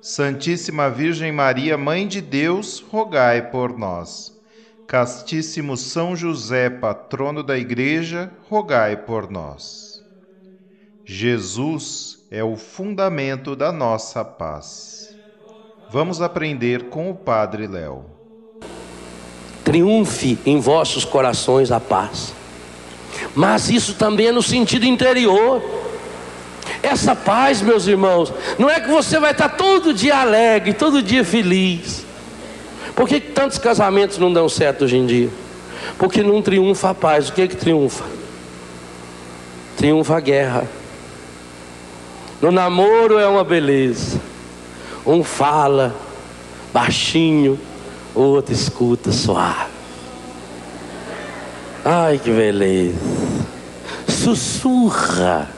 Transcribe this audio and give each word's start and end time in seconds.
Santíssima 0.00 0.88
Virgem 0.88 1.32
Maria, 1.32 1.76
Mãe 1.76 2.06
de 2.06 2.20
Deus, 2.20 2.78
rogai 2.80 3.50
por 3.50 3.76
nós. 3.76 4.36
Castíssimo 4.86 5.76
São 5.76 6.14
José, 6.14 6.70
patrono 6.70 7.42
da 7.42 7.58
Igreja, 7.58 8.30
rogai 8.48 8.96
por 8.96 9.28
nós. 9.30 10.02
Jesus 11.04 12.26
é 12.30 12.44
o 12.44 12.56
fundamento 12.56 13.56
da 13.56 13.72
nossa 13.72 14.24
paz. 14.24 15.16
Vamos 15.90 16.22
aprender 16.22 16.90
com 16.90 17.10
o 17.10 17.14
Padre 17.14 17.66
Léo. 17.66 18.04
Triunfe 19.64 20.38
em 20.46 20.60
vossos 20.60 21.04
corações 21.04 21.72
a 21.72 21.80
paz. 21.80 22.32
Mas 23.34 23.68
isso 23.68 23.94
também 23.94 24.28
é 24.28 24.32
no 24.32 24.42
sentido 24.42 24.86
interior. 24.86 25.62
Essa 26.88 27.14
paz, 27.14 27.60
meus 27.60 27.86
irmãos, 27.86 28.32
não 28.58 28.70
é 28.70 28.80
que 28.80 28.88
você 28.88 29.20
vai 29.20 29.32
estar 29.32 29.50
todo 29.50 29.92
dia 29.92 30.16
alegre, 30.16 30.72
todo 30.72 31.02
dia 31.02 31.22
feliz. 31.22 32.06
Por 32.96 33.06
que 33.06 33.20
tantos 33.20 33.58
casamentos 33.58 34.16
não 34.16 34.32
dão 34.32 34.48
certo 34.48 34.84
hoje 34.84 34.96
em 34.96 35.06
dia? 35.06 35.28
Porque 35.98 36.22
não 36.22 36.40
triunfa 36.40 36.90
a 36.90 36.94
paz. 36.94 37.28
O 37.28 37.32
que 37.34 37.42
é 37.42 37.46
que 37.46 37.56
triunfa? 37.56 38.04
Triunfa 39.76 40.16
a 40.16 40.20
guerra. 40.20 40.66
No 42.40 42.50
namoro 42.50 43.18
é 43.18 43.28
uma 43.28 43.44
beleza. 43.44 44.18
Um 45.06 45.22
fala 45.22 45.94
baixinho, 46.72 47.60
o 48.14 48.20
outro 48.20 48.54
escuta 48.54 49.12
suave. 49.12 49.70
Ai 51.84 52.18
que 52.18 52.30
beleza. 52.30 52.98
Sussurra 54.08 55.57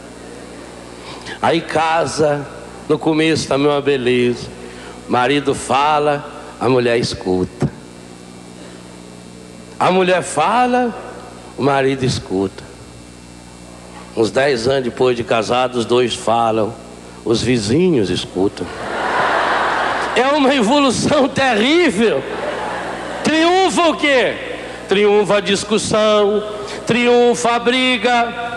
Aí 1.42 1.60
casa, 1.62 2.46
no 2.88 2.98
começo 2.98 3.48
também 3.48 3.68
uma 3.68 3.80
beleza. 3.80 4.48
marido 5.08 5.54
fala, 5.54 6.24
a 6.60 6.68
mulher 6.68 6.98
escuta. 6.98 7.70
A 9.78 9.90
mulher 9.90 10.22
fala, 10.22 10.94
o 11.56 11.62
marido 11.62 12.04
escuta. 12.04 12.62
Uns 14.14 14.30
dez 14.30 14.68
anos 14.68 14.84
depois 14.84 15.16
de 15.16 15.24
casados, 15.24 15.78
os 15.78 15.84
dois 15.86 16.14
falam, 16.14 16.74
os 17.24 17.40
vizinhos 17.40 18.10
escutam. 18.10 18.66
É 20.14 20.26
uma 20.36 20.54
evolução 20.54 21.26
terrível. 21.28 22.22
Triunfa 23.24 23.88
o 23.88 23.96
quê? 23.96 24.34
Triunfa 24.88 25.36
a 25.36 25.40
discussão, 25.40 26.42
triunfa 26.86 27.52
a 27.52 27.58
briga, 27.58 28.49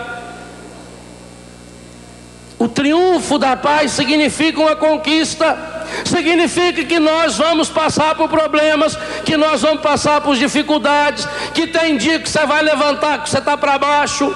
o 2.58 2.68
triunfo 2.68 3.38
da 3.38 3.56
paz 3.56 3.92
significa 3.92 4.60
uma 4.60 4.76
conquista, 4.76 5.56
significa 6.04 6.84
que 6.84 6.98
nós 6.98 7.36
vamos 7.36 7.68
passar 7.68 8.14
por 8.14 8.28
problemas, 8.28 8.96
que 9.24 9.36
nós 9.36 9.62
vamos 9.62 9.80
passar 9.80 10.20
por 10.20 10.36
dificuldades, 10.36 11.26
que 11.52 11.66
tem 11.66 11.96
dia 11.96 12.18
que 12.18 12.28
você 12.28 12.46
vai 12.46 12.62
levantar, 12.62 13.22
que 13.22 13.30
você 13.30 13.38
está 13.38 13.56
para 13.56 13.76
baixo, 13.76 14.34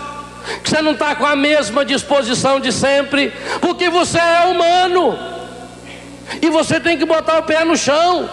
que 0.63 0.69
você 0.69 0.83
não 0.83 0.93
está 0.93 1.15
com 1.15 1.27
a 1.27 1.37
mesma 1.37 1.85
disposição 1.85 2.59
de 2.59 2.73
sempre, 2.73 3.33
porque 3.61 3.89
você 3.89 4.19
é 4.19 4.47
humano, 4.47 5.17
e 6.43 6.51
você 6.51 6.81
tem 6.81 6.99
que 6.99 7.05
botar 7.05 7.39
o 7.39 7.43
pé 7.45 7.65
no 7.65 7.77
chão, 7.77 8.29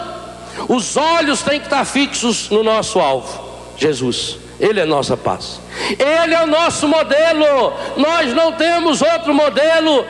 os 0.68 0.96
olhos 0.96 1.42
têm 1.42 1.60
que 1.60 1.66
estar 1.66 1.84
fixos 1.84 2.50
no 2.50 2.64
nosso 2.64 2.98
alvo, 2.98 3.48
Jesus. 3.76 4.45
Ele 4.58 4.80
é 4.80 4.84
nossa 4.84 5.16
paz. 5.16 5.60
Ele 5.98 6.34
é 6.34 6.42
o 6.42 6.46
nosso 6.46 6.88
modelo. 6.88 7.72
Nós 7.96 8.32
não 8.32 8.52
temos 8.52 9.02
outro 9.02 9.34
modelo. 9.34 10.04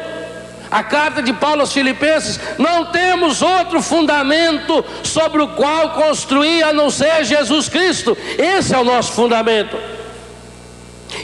A 0.70 0.82
carta 0.82 1.22
de 1.22 1.32
Paulo 1.32 1.60
aos 1.60 1.72
Filipenses, 1.72 2.40
não 2.58 2.86
temos 2.86 3.40
outro 3.40 3.80
fundamento 3.80 4.84
sobre 5.02 5.40
o 5.40 5.48
qual 5.48 5.90
construir 5.90 6.62
a 6.64 6.72
não 6.72 6.90
ser 6.90 7.24
Jesus 7.24 7.68
Cristo. 7.68 8.16
Esse 8.36 8.74
é 8.74 8.78
o 8.78 8.84
nosso 8.84 9.12
fundamento. 9.12 9.76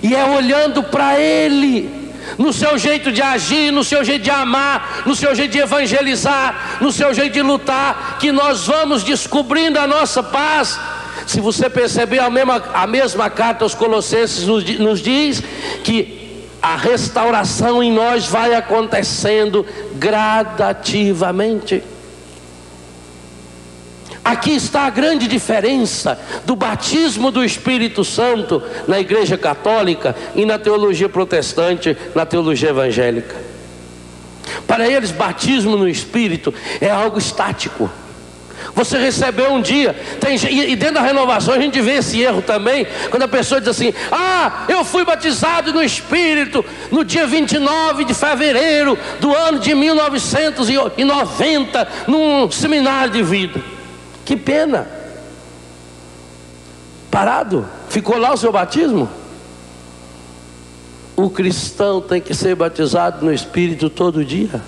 E 0.02 0.14
é 0.14 0.24
olhando 0.24 0.82
para 0.84 1.18
Ele, 1.18 2.12
no 2.38 2.52
seu 2.52 2.78
jeito 2.78 3.10
de 3.10 3.20
agir, 3.20 3.72
no 3.72 3.82
seu 3.82 4.04
jeito 4.04 4.22
de 4.22 4.30
amar, 4.30 5.02
no 5.04 5.14
seu 5.14 5.34
jeito 5.34 5.50
de 5.50 5.58
evangelizar, 5.58 6.78
no 6.80 6.92
seu 6.92 7.12
jeito 7.12 7.32
de 7.32 7.42
lutar, 7.42 8.18
que 8.20 8.30
nós 8.30 8.66
vamos 8.66 9.02
descobrindo 9.02 9.78
a 9.78 9.86
nossa 9.86 10.22
paz 10.22 10.78
se 11.26 11.40
você 11.40 11.68
perceber, 11.68 12.18
a 12.18 12.30
mesma, 12.30 12.62
a 12.72 12.86
mesma 12.86 13.30
carta 13.30 13.64
aos 13.64 13.74
Colossenses 13.74 14.46
nos, 14.46 14.64
nos 14.78 15.00
diz 15.00 15.42
que 15.84 16.46
a 16.60 16.76
restauração 16.76 17.82
em 17.82 17.92
nós 17.92 18.26
vai 18.26 18.54
acontecendo 18.54 19.66
gradativamente. 19.94 21.82
Aqui 24.24 24.52
está 24.52 24.82
a 24.82 24.90
grande 24.90 25.26
diferença 25.26 26.18
do 26.46 26.54
batismo 26.54 27.32
do 27.32 27.44
Espírito 27.44 28.04
Santo 28.04 28.62
na 28.86 29.00
Igreja 29.00 29.36
Católica 29.36 30.14
e 30.36 30.44
na 30.44 30.58
teologia 30.58 31.08
protestante, 31.08 31.96
na 32.14 32.24
teologia 32.24 32.70
evangélica. 32.70 33.34
Para 34.66 34.88
eles, 34.88 35.10
batismo 35.10 35.76
no 35.76 35.88
Espírito 35.88 36.54
é 36.80 36.88
algo 36.88 37.18
estático. 37.18 37.90
Você 38.74 38.96
recebeu 38.96 39.52
um 39.52 39.60
dia, 39.60 39.94
tem, 40.18 40.36
e 40.36 40.74
dentro 40.76 40.94
da 40.94 41.02
renovação 41.02 41.52
a 41.54 41.58
gente 41.58 41.78
vê 41.80 41.96
esse 41.96 42.20
erro 42.20 42.40
também, 42.40 42.86
quando 43.10 43.24
a 43.24 43.28
pessoa 43.28 43.60
diz 43.60 43.68
assim: 43.68 43.92
Ah, 44.10 44.64
eu 44.68 44.82
fui 44.84 45.04
batizado 45.04 45.72
no 45.72 45.82
Espírito 45.82 46.64
no 46.90 47.04
dia 47.04 47.26
29 47.26 48.04
de 48.04 48.14
fevereiro 48.14 48.96
do 49.20 49.34
ano 49.34 49.58
de 49.58 49.74
1990, 49.74 51.88
num 52.06 52.50
seminário 52.50 53.12
de 53.12 53.22
vida. 53.22 53.60
Que 54.24 54.36
pena, 54.36 54.86
parado, 57.10 57.68
ficou 57.88 58.16
lá 58.16 58.32
o 58.32 58.36
seu 58.36 58.52
batismo? 58.52 59.10
O 61.14 61.28
cristão 61.28 62.00
tem 62.00 62.22
que 62.22 62.32
ser 62.32 62.54
batizado 62.54 63.22
no 63.24 63.32
Espírito 63.32 63.90
todo 63.90 64.24
dia, 64.24 64.62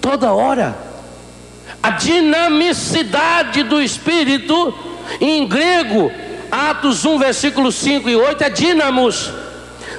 toda 0.00 0.32
hora 0.32 0.83
a 1.84 1.90
dinamicidade 1.90 3.62
do 3.62 3.82
Espírito, 3.82 4.72
em 5.20 5.46
grego, 5.46 6.10
Atos 6.50 7.04
1, 7.04 7.18
versículo 7.18 7.70
5 7.70 8.08
e 8.08 8.16
8, 8.16 8.42
é 8.42 8.48
dinamos, 8.48 9.30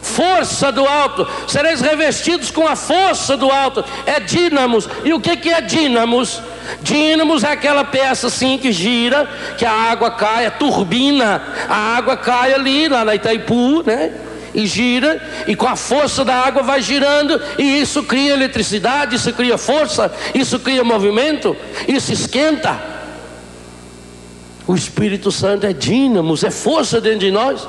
força 0.02 0.72
do 0.72 0.84
alto, 0.84 1.28
sereis 1.48 1.82
revestidos 1.82 2.50
com 2.50 2.68
a 2.68 2.76
força 2.76 3.38
do 3.38 3.52
alto, 3.52 3.86
é 4.08 4.20
dínamos, 4.20 4.90
e 5.04 5.14
o 5.14 5.20
que, 5.20 5.38
que 5.38 5.50
é 5.50 5.62
dínamos? 5.62 6.42
Dínamos 6.82 7.44
é 7.44 7.52
aquela 7.52 7.84
peça 7.84 8.26
assim 8.28 8.58
que 8.58 8.72
gira, 8.72 9.30
que 9.56 9.64
a 9.64 9.72
água 9.72 10.10
cai, 10.10 10.48
a 10.48 10.52
turbina, 10.52 11.40
a 11.70 11.98
água 11.98 12.18
cai 12.18 12.52
ali, 12.52 12.88
lá 12.88 13.06
na 13.06 13.14
Itaipu, 13.14 13.84
né? 13.86 14.12
E 14.56 14.66
gira, 14.66 15.22
e 15.46 15.56
com 15.56 15.68
a 15.68 15.76
força 15.76 16.24
da 16.24 16.34
água 16.36 16.64
vai 16.64 16.82
girando, 16.82 17.40
e 17.60 17.82
isso 17.82 18.04
cria 18.04 18.34
eletricidade, 18.34 19.18
isso 19.18 19.32
cria 19.34 19.58
força, 19.58 20.12
isso 20.34 20.60
cria 20.60 20.84
movimento, 20.84 21.56
isso 21.88 22.14
esquenta. 22.14 22.80
O 24.66 24.74
Espírito 24.74 25.32
Santo 25.32 25.66
é 25.68 25.74
dínamos, 25.74 26.44
é 26.44 26.50
força 26.50 27.00
dentro 27.02 27.20
de 27.20 27.32
nós. 27.32 27.68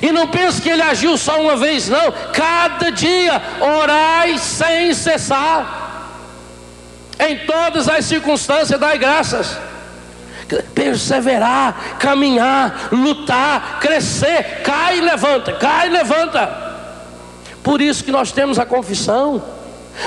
E 0.00 0.12
não 0.12 0.28
pense 0.28 0.60
que 0.60 0.68
ele 0.68 0.82
agiu 0.82 1.16
só 1.16 1.40
uma 1.40 1.56
vez, 1.56 1.88
não. 1.88 2.12
Cada 2.32 2.90
dia 2.90 3.42
orai 3.60 4.38
sem 4.38 4.94
cessar. 4.94 5.82
Em 7.18 7.38
todas 7.38 7.88
as 7.88 8.04
circunstâncias, 8.04 8.78
dai 8.78 8.98
graças. 8.98 9.58
Perseverar, 10.74 11.96
caminhar, 11.98 12.88
lutar, 12.92 13.78
crescer, 13.80 14.62
cai 14.62 14.98
e 14.98 15.00
levanta, 15.00 15.52
cai 15.54 15.88
e 15.88 15.90
levanta. 15.90 16.64
Por 17.62 17.80
isso 17.80 18.04
que 18.04 18.12
nós 18.12 18.32
temos 18.32 18.58
a 18.58 18.66
confissão, 18.66 19.42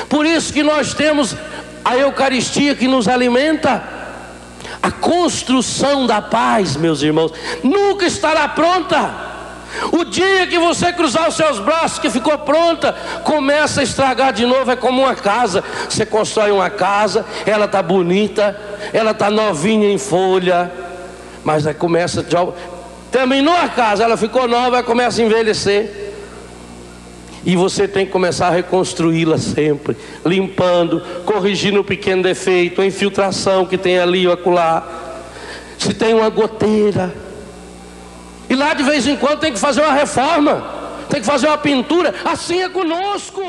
por 0.09 0.25
isso 0.25 0.53
que 0.53 0.63
nós 0.63 0.93
temos 0.93 1.35
a 1.83 1.97
Eucaristia 1.97 2.75
que 2.75 2.87
nos 2.87 3.07
alimenta. 3.07 3.95
A 4.81 4.91
construção 4.91 6.05
da 6.05 6.21
paz, 6.21 6.75
meus 6.75 7.01
irmãos, 7.01 7.31
nunca 7.63 8.05
estará 8.05 8.47
pronta. 8.47 9.26
O 9.91 10.03
dia 10.05 10.47
que 10.47 10.57
você 10.57 10.91
cruzar 10.93 11.27
os 11.27 11.35
seus 11.35 11.59
braços, 11.59 11.99
que 11.99 12.09
ficou 12.09 12.37
pronta, 12.37 12.93
começa 13.23 13.81
a 13.81 13.83
estragar 13.83 14.33
de 14.33 14.45
novo. 14.45 14.71
É 14.71 14.75
como 14.75 15.03
uma 15.03 15.15
casa. 15.15 15.63
Você 15.89 16.05
constrói 16.05 16.51
uma 16.51 16.69
casa, 16.69 17.25
ela 17.45 17.65
está 17.65 17.81
bonita, 17.81 18.59
ela 18.93 19.11
está 19.11 19.29
novinha 19.29 19.89
em 19.89 19.97
folha, 19.97 20.71
mas 21.43 21.67
aí 21.67 21.73
começa. 21.73 22.25
Terminou 23.11 23.55
a 23.55 23.69
casa, 23.69 24.03
ela 24.03 24.17
ficou 24.17 24.47
nova, 24.47 24.83
começa 24.83 25.21
a 25.21 25.25
envelhecer. 25.25 26.05
E 27.45 27.55
você 27.55 27.87
tem 27.87 28.05
que 28.05 28.11
começar 28.11 28.47
a 28.47 28.51
reconstruí-la 28.51 29.37
sempre, 29.37 29.95
limpando, 30.25 31.01
corrigindo 31.23 31.79
o 31.79 31.83
pequeno 31.83 32.21
defeito, 32.21 32.81
a 32.81 32.85
infiltração 32.85 33.65
que 33.65 33.77
tem 33.77 33.97
ali 33.97 34.27
ou 34.27 34.33
acolá. 34.33 34.85
Se 35.77 35.93
tem 35.93 36.13
uma 36.13 36.27
goteira, 36.27 37.15
e 38.49 38.55
lá 38.55 38.73
de 38.73 38.83
vez 38.83 39.05
em 39.05 39.17
quando 39.17 39.39
tem 39.39 39.51
que 39.51 39.59
fazer 39.59 39.81
uma 39.81 39.93
reforma, 39.93 40.63
tem 41.09 41.19
que 41.19 41.25
fazer 41.25 41.47
uma 41.47 41.57
pintura. 41.57 42.13
Assim 42.23 42.61
é 42.61 42.69
conosco. 42.69 43.41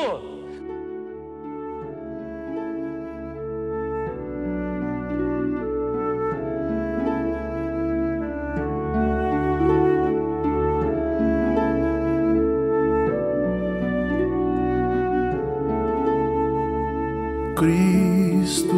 Cristo, 17.57 18.73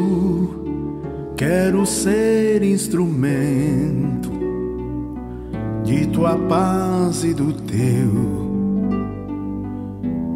quero 1.37 1.85
ser 1.85 2.63
instrumento 2.63 4.10
de 5.91 6.07
tua 6.07 6.37
paz 6.37 7.25
e 7.25 7.35
do 7.35 7.53
teu 7.53 8.13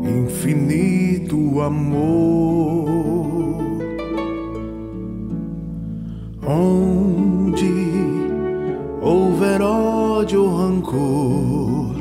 infinito 0.03 1.61
amor. 1.61 2.89
Onde 6.45 7.73
houver 9.01 9.63
ódio 9.63 10.43
ou 10.43 10.57
rancor, 10.57 11.95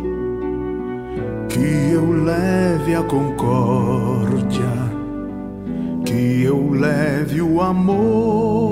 que 1.48 1.94
eu 1.94 2.24
leve 2.24 2.96
a 2.96 3.04
concórdia, 3.04 4.74
que 6.04 6.42
eu 6.42 6.72
leve 6.72 7.40
o 7.40 7.62
amor. 7.62 8.63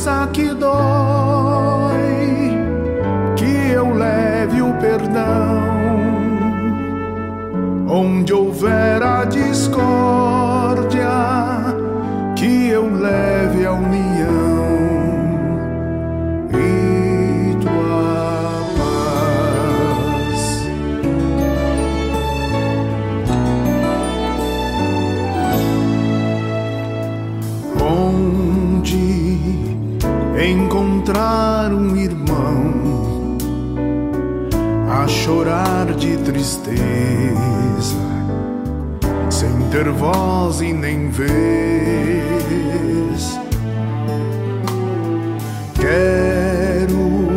Ofensa 0.00 0.26
que 0.32 0.54
dói, 0.54 1.98
que 3.36 3.72
eu 3.72 3.92
leve 3.94 4.62
o 4.62 4.72
perdão. 4.74 5.60
Onde 7.86 8.32
houver 8.32 9.02
a 9.02 9.24
discórdia, 9.24 10.19
de 36.00 36.16
tristeza, 36.16 36.64
sem 39.28 39.68
ter 39.70 39.90
voz 39.90 40.62
e 40.62 40.72
nem 40.72 41.10
vez. 41.10 41.28
Quero 45.78 47.28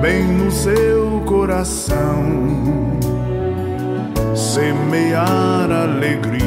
bem 0.00 0.24
no 0.24 0.50
seu 0.50 1.22
coração 1.24 2.98
semear 4.34 5.70
alegria 5.70 6.42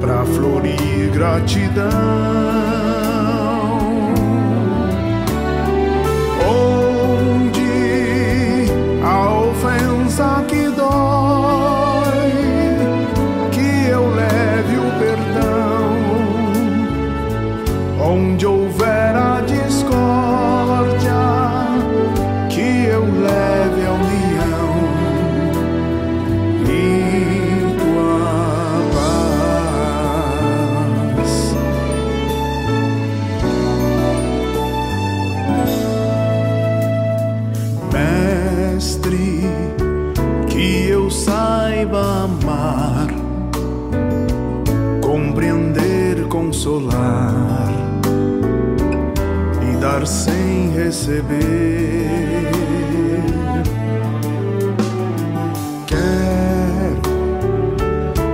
para 0.00 0.24
florir 0.24 1.10
gratidão. 1.12 2.93
Receber. 50.94 52.52
Quero 55.88 57.02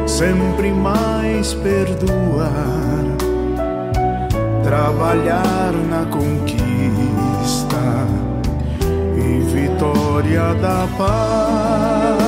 sempre 0.07 0.71
mais 0.71 1.55
perdoar, 1.55 3.17
trabalhar 4.63 5.73
na 5.89 6.05
conquista 6.05 6.57
e 9.17 9.41
vitória 9.41 10.55
da 10.55 10.87
paz. 10.99 12.20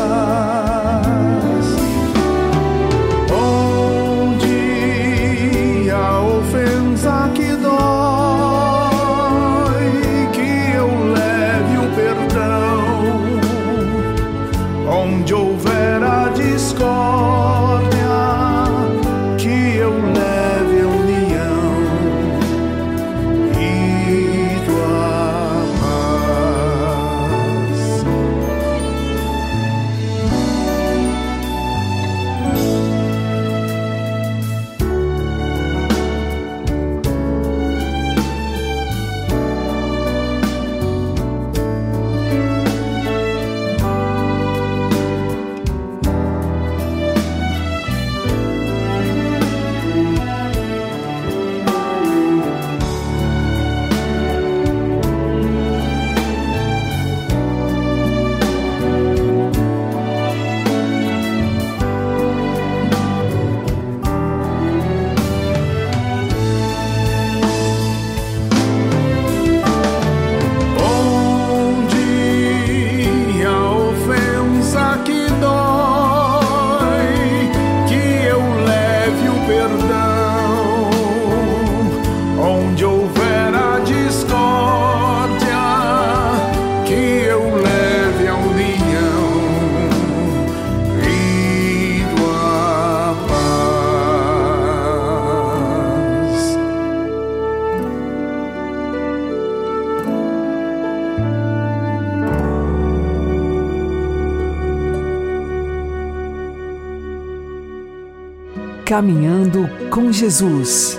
Caminhando 108.92 109.66
com 109.88 110.12
Jesus 110.12 110.98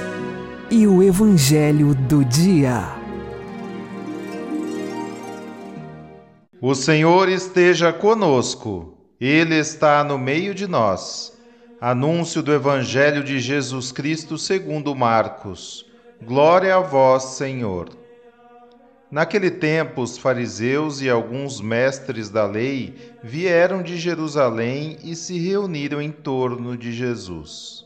e 0.72 0.88
o 0.88 1.04
Evangelho 1.04 1.94
do 1.94 2.26
Dia. 2.26 2.92
O 6.60 6.74
Senhor 6.74 7.30
esteja 7.30 7.94
conosco, 7.94 8.98
Ele 9.22 9.54
está 9.54 10.04
no 10.04 10.18
meio 10.18 10.56
de 10.56 10.66
nós. 10.66 11.38
Anúncio 11.80 12.42
do 12.42 12.52
Evangelho 12.52 13.24
de 13.24 13.40
Jesus 13.40 13.92
Cristo 13.92 14.40
segundo 14.40 14.96
Marcos. 14.96 15.86
Glória 16.20 16.76
a 16.76 16.80
vós, 16.80 17.36
Senhor. 17.36 17.90
Naquele 19.12 19.52
tempo, 19.52 20.02
os 20.02 20.18
fariseus 20.18 21.00
e 21.00 21.12
alguns 21.12 21.62
mestres 21.62 22.32
da 22.32 22.48
lei 22.48 22.96
vieram 23.24 23.84
de 23.84 23.98
Jerusalém 23.98 24.98
e 25.04 25.16
se 25.16 25.38
reuniram 25.38 26.02
em 26.02 26.10
torno 26.10 26.76
de 26.76 26.92
Jesus. 26.92 27.83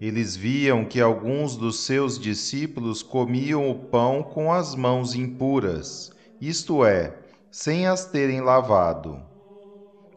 Eles 0.00 0.34
viam 0.34 0.84
que 0.84 1.00
alguns 1.00 1.56
dos 1.56 1.80
seus 1.80 2.18
discípulos 2.18 3.02
comiam 3.02 3.70
o 3.70 3.74
pão 3.74 4.22
com 4.22 4.52
as 4.52 4.74
mãos 4.74 5.14
impuras, 5.14 6.10
isto 6.40 6.84
é, 6.84 7.16
sem 7.50 7.86
as 7.86 8.04
terem 8.04 8.40
lavado. 8.40 9.20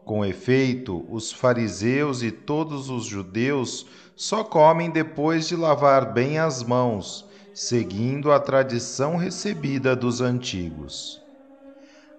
Com 0.04 0.24
efeito, 0.24 1.06
os 1.08 1.30
fariseus 1.30 2.22
e 2.22 2.30
todos 2.30 2.90
os 2.90 3.04
judeus 3.04 3.86
só 4.16 4.42
comem 4.42 4.90
depois 4.90 5.46
de 5.46 5.54
lavar 5.54 6.12
bem 6.12 6.38
as 6.38 6.62
mãos 6.62 7.28
seguindo 7.58 8.30
a 8.30 8.38
tradição 8.38 9.16
recebida 9.16 9.96
dos 9.96 10.20
antigos. 10.20 11.20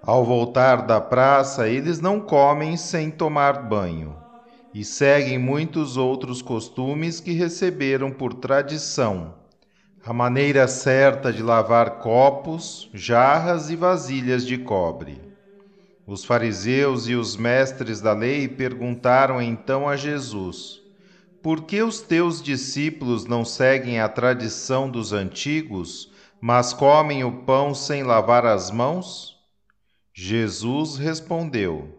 Ao 0.02 0.26
voltar 0.26 0.86
da 0.86 1.00
praça, 1.00 1.70
eles 1.70 2.02
não 2.02 2.20
comem 2.20 2.76
sem 2.76 3.10
tomar 3.10 3.70
banho 3.70 4.29
e 4.74 4.84
seguem 4.84 5.38
muitos 5.38 5.98
outros 5.98 6.42
costumes 6.42 7.20
que 7.20 7.32
receberam 7.32 8.12
por 8.12 8.34
tradição. 8.34 9.36
A 10.06 10.14
maneira 10.14 10.68
certa 10.68 11.34
de 11.34 11.44
lavar 11.44 12.00
copos, 12.00 12.90
jarras 12.94 13.70
e 13.70 13.76
vasilhas 13.76 14.46
de 14.46 14.58
cobre. 14.58 15.22
Os 16.08 16.24
fariseus 16.24 17.08
e 17.08 17.16
os 17.16 17.36
mestres 17.36 18.02
da 18.02 18.14
lei 18.14 18.48
perguntaram 18.48 19.42
então 19.42 19.88
a 19.88 19.96
Jesus: 19.96 20.80
por 21.42 21.64
que 21.64 21.82
os 21.82 22.02
teus 22.02 22.42
discípulos 22.42 23.26
não 23.26 23.46
seguem 23.46 24.02
a 24.02 24.10
tradição 24.10 24.90
dos 24.90 25.14
antigos, 25.14 26.12
mas 26.42 26.74
comem 26.74 27.24
o 27.24 27.44
pão 27.44 27.74
sem 27.74 28.04
lavar 28.04 28.46
as 28.46 28.70
mãos? 28.70 29.38
Jesus 30.14 30.98
respondeu: 30.98 31.99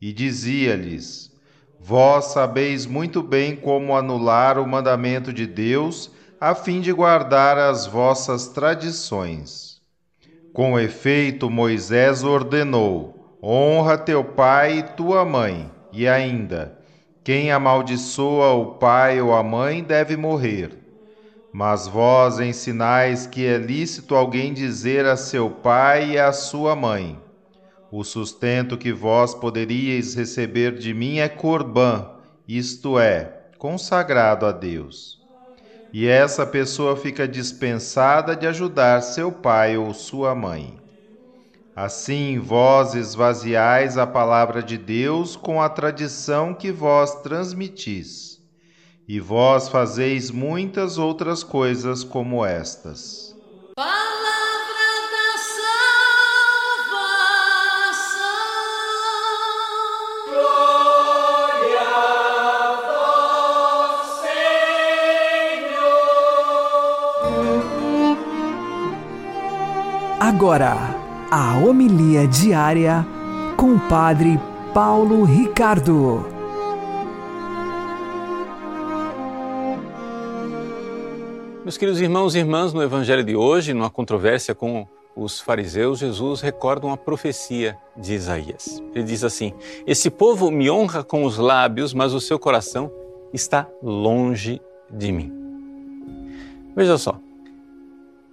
E 0.00 0.12
dizia-lhes: 0.12 1.30
Vós 1.78 2.26
sabeis 2.26 2.86
muito 2.86 3.22
bem 3.22 3.54
como 3.54 3.94
anular 3.94 4.58
o 4.58 4.66
mandamento 4.66 5.32
de 5.32 5.46
Deus, 5.46 6.10
a 6.40 6.54
fim 6.54 6.80
de 6.80 6.90
guardar 6.90 7.58
as 7.58 7.86
vossas 7.86 8.48
tradições. 8.48 9.80
Com 10.54 10.78
efeito, 10.78 11.50
Moisés 11.50 12.24
ordenou: 12.24 13.38
Honra 13.42 13.98
teu 13.98 14.24
pai 14.24 14.78
e 14.78 14.82
tua 14.82 15.24
mãe, 15.24 15.70
e 15.92 16.08
ainda, 16.08 16.78
quem 17.22 17.52
amaldiçoa 17.52 18.54
o 18.54 18.74
pai 18.76 19.20
ou 19.20 19.34
a 19.34 19.42
mãe 19.42 19.82
deve 19.82 20.16
morrer. 20.16 20.78
Mas 21.52 21.86
vós 21.86 22.40
ensinais 22.40 23.26
que 23.26 23.44
é 23.44 23.58
lícito 23.58 24.14
alguém 24.14 24.54
dizer 24.54 25.04
a 25.04 25.16
seu 25.16 25.50
pai 25.50 26.12
e 26.12 26.18
a 26.18 26.32
sua 26.32 26.74
mãe: 26.74 27.18
O 27.92 28.04
sustento 28.04 28.78
que 28.78 28.92
vós 28.92 29.34
poderíeis 29.34 30.14
receber 30.14 30.78
de 30.78 30.94
mim 30.94 31.18
é 31.18 31.28
corbã, 31.28 32.08
isto 32.46 32.96
é, 33.00 33.48
consagrado 33.58 34.46
a 34.46 34.52
Deus. 34.52 35.18
E 35.92 36.06
essa 36.06 36.46
pessoa 36.46 36.96
fica 36.96 37.26
dispensada 37.26 38.36
de 38.36 38.46
ajudar 38.46 39.00
seu 39.02 39.32
pai 39.32 39.76
ou 39.76 39.92
sua 39.92 40.36
mãe. 40.36 40.78
Assim 41.74 42.38
vós 42.38 42.94
esvaziais 42.94 43.98
a 43.98 44.06
palavra 44.06 44.62
de 44.62 44.78
Deus 44.78 45.34
com 45.34 45.60
a 45.60 45.68
tradição 45.68 46.54
que 46.54 46.70
vós 46.70 47.22
transmitis. 47.22 48.40
E 49.08 49.18
vós 49.18 49.68
fazeis 49.68 50.30
muitas 50.30 50.96
outras 50.96 51.42
coisas 51.42 52.04
como 52.04 52.44
estas. 52.44 53.34
Palavra 53.74 54.09
Agora 70.32 70.76
a 71.28 71.58
homilia 71.58 72.24
diária 72.24 73.04
com 73.56 73.74
o 73.74 73.80
Padre 73.88 74.38
Paulo 74.72 75.24
Ricardo. 75.24 76.24
Meus 81.64 81.76
queridos 81.76 82.00
irmãos 82.00 82.36
e 82.36 82.38
irmãs, 82.38 82.72
no 82.72 82.80
Evangelho 82.80 83.24
de 83.24 83.34
hoje, 83.34 83.74
numa 83.74 83.90
controvérsia 83.90 84.54
com 84.54 84.86
os 85.16 85.40
fariseus, 85.40 85.98
Jesus 85.98 86.40
recorda 86.40 86.86
uma 86.86 86.96
profecia 86.96 87.76
de 87.96 88.14
Isaías. 88.14 88.80
Ele 88.94 89.02
diz 89.02 89.24
assim: 89.24 89.52
Esse 89.84 90.08
povo 90.08 90.48
me 90.48 90.70
honra 90.70 91.02
com 91.02 91.24
os 91.24 91.38
lábios, 91.38 91.92
mas 91.92 92.14
o 92.14 92.20
seu 92.20 92.38
coração 92.38 92.88
está 93.32 93.66
longe 93.82 94.62
de 94.88 95.10
mim. 95.10 95.32
Veja 96.76 96.96
só, 96.96 97.18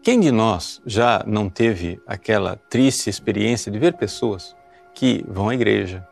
quem 0.07 0.21
de 0.21 0.31
nós 0.31 0.81
já 0.85 1.21
não 1.27 1.49
teve 1.49 2.01
aquela 2.07 2.55
triste 2.55 3.09
experiência 3.09 3.69
de 3.69 3.77
ver 3.77 3.97
pessoas 3.97 4.55
que 4.93 5.21
vão 5.27 5.49
à 5.49 5.53
igreja, 5.53 6.07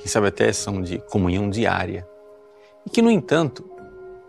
que 0.00 0.08
sabe 0.08 0.26
até 0.26 0.52
são 0.52 0.82
de 0.82 0.98
comunhão 0.98 1.48
diária, 1.48 2.04
e 2.84 2.90
que, 2.90 3.00
no 3.00 3.08
entanto, 3.08 3.64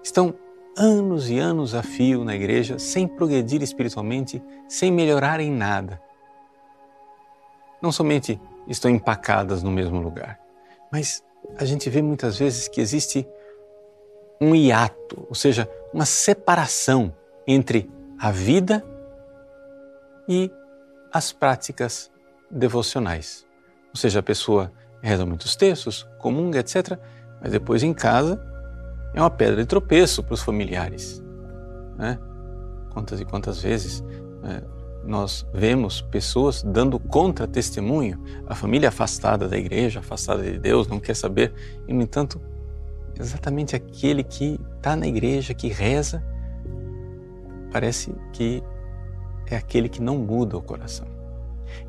estão 0.03 0.35
anos 0.77 1.31
e 1.31 1.39
anos 1.39 1.73
a 1.73 1.81
fio 1.81 2.23
na 2.23 2.35
igreja 2.35 2.77
sem 2.77 3.07
progredir 3.07 3.63
espiritualmente, 3.63 4.39
sem 4.69 4.91
melhorar 4.91 5.39
em 5.39 5.49
nada? 5.49 5.99
Não 7.81 7.91
somente 7.91 8.39
estão 8.67 8.91
empacadas 8.91 9.63
no 9.63 9.71
mesmo 9.71 9.99
lugar, 9.99 10.39
mas 10.91 11.23
a 11.57 11.65
gente 11.65 11.89
vê 11.89 12.03
muitas 12.03 12.37
vezes 12.37 12.67
que 12.67 12.79
existe 12.79 13.27
um 14.39 14.53
hiato, 14.53 15.25
ou 15.27 15.33
seja, 15.33 15.67
uma 15.91 16.05
separação 16.05 17.11
entre 17.47 17.89
a 18.19 18.29
vida 18.29 18.85
e 18.93 18.96
as 21.11 21.31
práticas 21.31 22.11
devocionais. 22.51 23.45
Ou 23.89 23.95
seja, 23.95 24.19
a 24.19 24.23
pessoa 24.23 24.71
reza 25.01 25.25
muitos 25.25 25.55
textos, 25.55 26.07
comunga, 26.19 26.59
etc., 26.59 26.99
mas 27.41 27.51
depois 27.51 27.83
em 27.83 27.93
casa 27.93 28.41
é 29.13 29.21
uma 29.21 29.29
pedra 29.29 29.57
de 29.57 29.65
tropeço 29.65 30.23
para 30.23 30.33
os 30.33 30.41
familiares. 30.41 31.23
Né? 31.97 32.19
Quantas 32.91 33.19
e 33.19 33.25
quantas 33.25 33.61
vezes 33.61 34.03
né, 34.41 34.61
nós 35.03 35.47
vemos 35.53 36.01
pessoas 36.01 36.61
dando 36.63 36.99
contra-testemunho, 36.99 38.21
a 38.47 38.55
família 38.55 38.89
afastada 38.89 39.47
da 39.47 39.57
igreja, 39.57 39.99
afastada 39.99 40.43
de 40.43 40.59
Deus, 40.59 40.87
não 40.87 40.99
quer 40.99 41.15
saber, 41.15 41.53
e 41.87 41.93
no 41.93 42.01
entanto, 42.01 42.41
exatamente 43.17 43.75
aquele 43.75 44.23
que 44.23 44.59
está 44.75 44.95
na 44.95 45.07
igreja, 45.07 45.53
que 45.53 45.67
reza, 45.67 46.23
parece 47.71 48.13
que 48.33 48.63
é 49.49 49.55
aquele 49.55 49.89
que 49.89 50.01
não 50.01 50.17
muda 50.17 50.57
o 50.57 50.61
coração. 50.61 51.07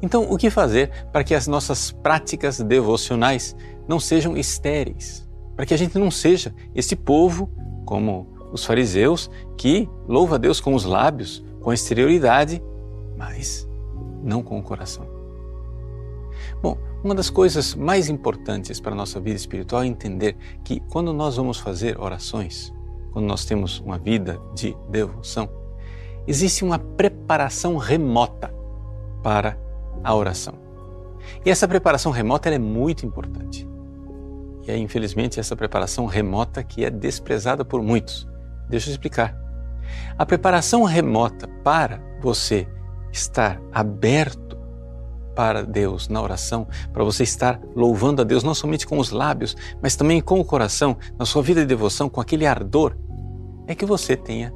Então, 0.00 0.30
o 0.30 0.36
que 0.36 0.50
fazer 0.50 0.90
para 1.12 1.24
que 1.24 1.34
as 1.34 1.46
nossas 1.46 1.90
práticas 1.90 2.58
devocionais 2.60 3.54
não 3.86 3.98
sejam 3.98 4.36
estéreis? 4.36 5.28
Para 5.56 5.66
que 5.66 5.74
a 5.74 5.76
gente 5.76 5.98
não 5.98 6.10
seja 6.10 6.54
esse 6.74 6.94
povo, 6.94 7.50
como 7.84 8.26
os 8.52 8.64
fariseus, 8.64 9.30
que 9.56 9.88
louva 10.06 10.36
a 10.36 10.38
Deus 10.38 10.60
com 10.60 10.74
os 10.74 10.84
lábios, 10.84 11.44
com 11.60 11.70
a 11.70 11.74
exterioridade, 11.74 12.62
mas 13.16 13.68
não 14.22 14.42
com 14.42 14.58
o 14.58 14.62
coração. 14.62 15.06
Bom, 16.62 16.78
Uma 17.02 17.14
das 17.14 17.30
coisas 17.30 17.76
mais 17.76 18.08
importantes 18.08 18.80
para 18.80 18.90
a 18.90 18.94
nossa 18.94 19.20
vida 19.20 19.36
espiritual 19.36 19.84
é 19.84 19.86
entender 19.86 20.36
que 20.64 20.80
quando 20.80 21.12
nós 21.12 21.36
vamos 21.36 21.56
fazer 21.56 21.96
orações, 22.00 22.74
quando 23.12 23.26
nós 23.26 23.44
temos 23.44 23.78
uma 23.78 23.96
vida 23.96 24.40
de 24.52 24.76
devoção, 24.90 25.48
existe 26.28 26.62
uma 26.62 26.78
preparação 26.78 27.78
remota 27.78 28.54
para 29.22 29.58
a 30.04 30.14
oração. 30.14 30.54
E 31.44 31.50
essa 31.50 31.66
preparação 31.66 32.12
remota 32.12 32.50
é 32.50 32.58
muito 32.58 33.06
importante. 33.06 33.66
E 34.66 34.70
é, 34.70 34.76
infelizmente, 34.76 35.40
essa 35.40 35.56
preparação 35.56 36.04
remota 36.04 36.62
que 36.62 36.84
é 36.84 36.90
desprezada 36.90 37.64
por 37.64 37.82
muitos. 37.82 38.28
Deixa 38.68 38.90
eu 38.90 38.92
explicar. 38.92 39.34
A 40.18 40.26
preparação 40.26 40.84
remota 40.84 41.48
para 41.64 41.98
você 42.20 42.68
estar 43.10 43.58
aberto 43.72 44.58
para 45.34 45.62
Deus 45.64 46.08
na 46.08 46.20
oração, 46.20 46.66
para 46.92 47.04
você 47.04 47.22
estar 47.22 47.58
louvando 47.74 48.20
a 48.20 48.24
Deus 48.24 48.42
não 48.42 48.54
somente 48.54 48.86
com 48.86 48.98
os 48.98 49.10
lábios, 49.10 49.56
mas 49.80 49.96
também 49.96 50.20
com 50.20 50.38
o 50.38 50.44
coração, 50.44 50.98
na 51.18 51.24
sua 51.24 51.42
vida 51.42 51.60
de 51.62 51.66
devoção, 51.66 52.08
com 52.08 52.20
aquele 52.20 52.44
ardor, 52.44 52.96
é 53.66 53.74
que 53.74 53.86
você 53.86 54.16
tenha 54.16 54.52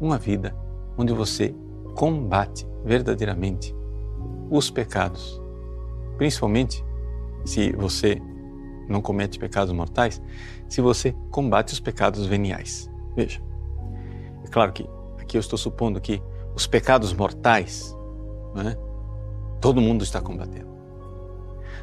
uma 0.00 0.18
vida 0.18 0.54
onde 1.00 1.14
você 1.14 1.54
combate 1.94 2.66
verdadeiramente 2.84 3.74
os 4.50 4.70
pecados. 4.70 5.40
Principalmente 6.18 6.84
se 7.44 7.72
você 7.72 8.20
não 8.86 9.00
comete 9.00 9.38
pecados 9.38 9.72
mortais, 9.72 10.20
se 10.68 10.82
você 10.82 11.14
combate 11.30 11.72
os 11.72 11.80
pecados 11.80 12.26
veniais. 12.26 12.90
Veja, 13.16 13.40
é 14.44 14.48
claro 14.48 14.72
que 14.72 14.86
aqui 15.18 15.38
eu 15.38 15.40
estou 15.40 15.58
supondo 15.58 16.00
que 16.00 16.22
os 16.54 16.66
pecados 16.66 17.14
mortais, 17.14 17.96
né, 18.54 18.76
todo 19.58 19.80
mundo 19.80 20.04
está 20.04 20.20
combatendo. 20.20 20.68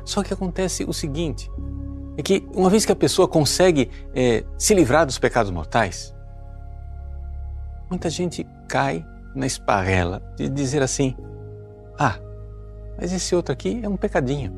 Só 0.06 0.22
que 0.22 0.32
acontece 0.32 0.84
o 0.84 0.94
seguinte: 0.94 1.50
é 2.18 2.22
que 2.22 2.48
uma 2.54 2.70
vez 2.70 2.86
que 2.86 2.92
a 2.92 2.96
pessoa 2.96 3.28
consegue 3.28 3.90
é, 4.14 4.44
se 4.60 4.76
livrar 4.76 5.08
dos 5.08 5.18
pecados 5.18 5.50
mortais, 5.50 6.14
muita 7.90 8.10
gente 8.10 8.46
cai 8.68 9.06
na 9.34 9.46
esparrela 9.46 10.22
de 10.36 10.50
dizer 10.50 10.82
assim: 10.82 11.16
ah, 11.98 12.18
mas 13.00 13.14
esse 13.14 13.36
outro 13.36 13.54
aqui 13.54 13.80
é 13.84 13.90
um 13.90 13.98
pecadinho, 13.98 14.54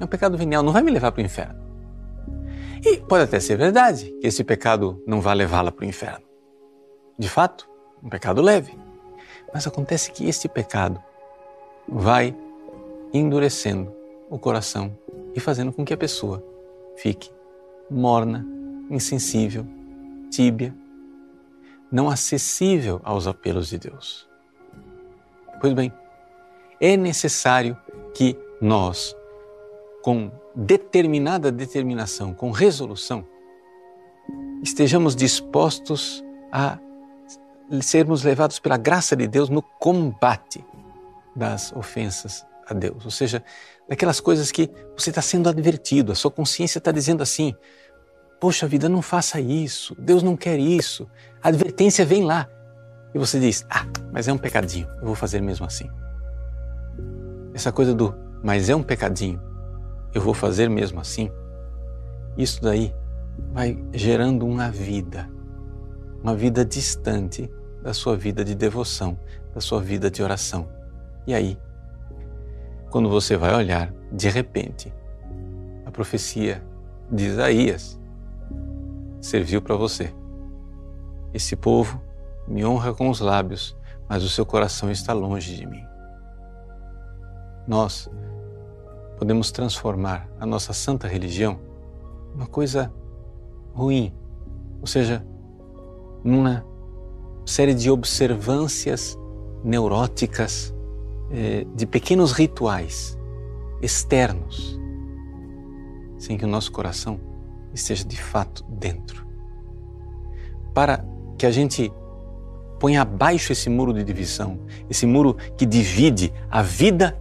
é 0.00 0.04
um 0.04 0.08
pecado 0.08 0.36
venial, 0.36 0.62
não 0.62 0.72
vai 0.72 0.82
me 0.82 0.90
levar 0.90 1.12
para 1.12 1.22
o 1.22 1.24
inferno. 1.24 1.66
E 2.84 2.98
pode 2.98 3.24
até 3.24 3.40
ser 3.40 3.56
verdade 3.56 4.12
que 4.20 4.26
esse 4.26 4.44
pecado 4.44 5.02
não 5.06 5.20
vai 5.20 5.34
levá-la 5.34 5.72
para 5.72 5.84
o 5.84 5.88
inferno. 5.88 6.24
De 7.18 7.28
fato, 7.28 7.68
um 8.02 8.08
pecado 8.08 8.42
leve. 8.42 8.78
Mas 9.52 9.66
acontece 9.66 10.12
que 10.12 10.28
este 10.28 10.48
pecado 10.48 11.02
vai 11.88 12.36
endurecendo 13.12 13.92
o 14.28 14.38
coração 14.38 14.96
e 15.34 15.40
fazendo 15.40 15.72
com 15.72 15.84
que 15.84 15.94
a 15.94 15.96
pessoa 15.96 16.44
fique 16.96 17.30
morna, 17.90 18.46
insensível, 18.90 19.66
tíbia, 20.30 20.74
não 21.90 22.08
acessível 22.08 23.00
aos 23.04 23.26
apelos 23.26 23.68
de 23.68 23.78
Deus. 23.78 24.28
Pois 25.60 25.72
bem, 25.72 25.92
é 26.80 26.96
necessário 26.96 27.76
que 28.14 28.38
nós, 28.60 29.16
com 30.02 30.30
determinada 30.54 31.52
determinação, 31.52 32.34
com 32.34 32.50
resolução, 32.50 33.26
estejamos 34.62 35.14
dispostos 35.14 36.24
a 36.52 36.78
sermos 37.80 38.22
levados 38.22 38.58
pela 38.58 38.76
graça 38.76 39.16
de 39.16 39.26
Deus 39.26 39.48
no 39.48 39.62
combate 39.62 40.64
das 41.34 41.72
ofensas 41.72 42.46
a 42.66 42.74
Deus. 42.74 43.04
Ou 43.04 43.10
seja, 43.10 43.44
daquelas 43.88 44.20
coisas 44.20 44.50
que 44.50 44.70
você 44.96 45.10
está 45.10 45.22
sendo 45.22 45.48
advertido, 45.48 46.12
a 46.12 46.14
sua 46.14 46.30
consciência 46.30 46.78
está 46.78 46.90
dizendo 46.90 47.22
assim: 47.22 47.54
Poxa 48.38 48.68
vida, 48.68 48.88
não 48.88 49.00
faça 49.00 49.40
isso, 49.40 49.96
Deus 49.98 50.22
não 50.22 50.36
quer 50.36 50.58
isso. 50.58 51.08
A 51.42 51.48
advertência 51.48 52.04
vem 52.04 52.24
lá. 52.24 52.48
E 53.14 53.18
você 53.18 53.40
diz: 53.40 53.66
Ah, 53.70 53.86
mas 54.12 54.28
é 54.28 54.32
um 54.32 54.38
pecadinho, 54.38 54.88
eu 55.00 55.06
vou 55.06 55.14
fazer 55.14 55.40
mesmo 55.40 55.64
assim. 55.64 55.88
Essa 57.54 57.72
coisa 57.72 57.94
do 57.94 58.14
mas 58.42 58.68
é 58.68 58.76
um 58.76 58.82
pecadinho, 58.82 59.42
eu 60.14 60.20
vou 60.20 60.34
fazer 60.34 60.68
mesmo 60.68 61.00
assim. 61.00 61.30
Isso 62.36 62.60
daí 62.60 62.94
vai 63.52 63.82
gerando 63.92 64.46
uma 64.46 64.70
vida, 64.70 65.28
uma 66.22 66.36
vida 66.36 66.64
distante 66.64 67.50
da 67.82 67.94
sua 67.94 68.16
vida 68.16 68.44
de 68.44 68.54
devoção, 68.54 69.18
da 69.54 69.60
sua 69.60 69.80
vida 69.80 70.10
de 70.10 70.22
oração. 70.22 70.68
E 71.26 71.34
aí, 71.34 71.58
quando 72.90 73.08
você 73.08 73.36
vai 73.36 73.54
olhar, 73.54 73.92
de 74.12 74.28
repente, 74.28 74.92
a 75.84 75.90
profecia 75.90 76.62
de 77.10 77.24
Isaías 77.24 77.98
serviu 79.20 79.60
para 79.60 79.76
você. 79.76 80.14
Esse 81.32 81.56
povo 81.56 82.00
me 82.46 82.64
honra 82.64 82.94
com 82.94 83.10
os 83.10 83.20
lábios, 83.20 83.76
mas 84.08 84.22
o 84.22 84.28
seu 84.28 84.46
coração 84.46 84.90
está 84.90 85.12
longe 85.12 85.56
de 85.56 85.66
mim. 85.66 85.84
Nós 87.66 88.08
podemos 89.18 89.50
transformar 89.50 90.28
a 90.38 90.46
nossa 90.46 90.72
santa 90.72 91.08
religião 91.08 91.58
numa 92.34 92.46
coisa 92.46 92.92
ruim, 93.74 94.14
ou 94.80 94.86
seja, 94.86 95.26
numa 96.22 96.64
série 97.44 97.74
de 97.74 97.90
observâncias 97.90 99.18
neuróticas, 99.64 100.74
eh, 101.30 101.66
de 101.74 101.86
pequenos 101.86 102.32
rituais 102.32 103.18
externos, 103.82 104.78
sem 106.18 106.38
que 106.38 106.44
o 106.44 106.48
nosso 106.48 106.70
coração 106.72 107.20
esteja 107.76 108.04
de 108.04 108.20
fato 108.20 108.64
dentro. 108.64 109.26
Para 110.74 111.04
que 111.38 111.46
a 111.46 111.50
gente 111.50 111.92
ponha 112.80 113.02
abaixo 113.02 113.52
esse 113.52 113.70
muro 113.70 113.92
de 113.92 114.02
divisão, 114.02 114.58
esse 114.90 115.06
muro 115.06 115.34
que 115.56 115.64
divide 115.64 116.32
a 116.50 116.62
vida 116.62 117.18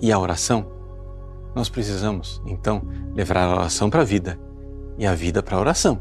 e 0.00 0.12
a 0.12 0.18
oração, 0.18 0.66
nós 1.54 1.68
precisamos 1.68 2.42
então 2.46 2.82
levar 3.14 3.36
a 3.38 3.54
oração 3.54 3.90
para 3.90 4.02
a 4.02 4.04
vida 4.04 4.38
e 4.98 5.06
a 5.06 5.14
vida 5.14 5.42
para 5.42 5.56
a 5.56 5.60
oração, 5.60 6.00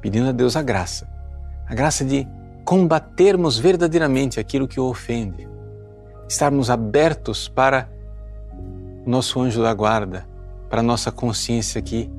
pedindo 0.00 0.28
a 0.28 0.32
Deus 0.32 0.56
a 0.56 0.62
graça, 0.62 1.08
a 1.66 1.74
graça 1.74 2.04
de 2.04 2.26
combatermos 2.64 3.58
verdadeiramente 3.58 4.40
aquilo 4.40 4.68
que 4.68 4.80
o 4.80 4.84
ofende, 4.84 5.48
estarmos 6.28 6.70
abertos 6.70 7.48
para 7.48 7.88
o 9.06 9.10
nosso 9.10 9.40
anjo 9.40 9.62
da 9.62 9.72
guarda, 9.72 10.26
para 10.68 10.80
a 10.80 10.84
nossa 10.84 11.10
consciência 11.10 11.80
que 11.82 12.10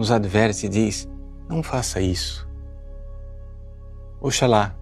nos 0.00 0.10
adverte 0.10 0.64
e 0.64 0.68
diz: 0.68 1.06
não 1.48 1.62
faça 1.62 2.00
isso. 2.00 2.48
Oxalá 4.20 4.74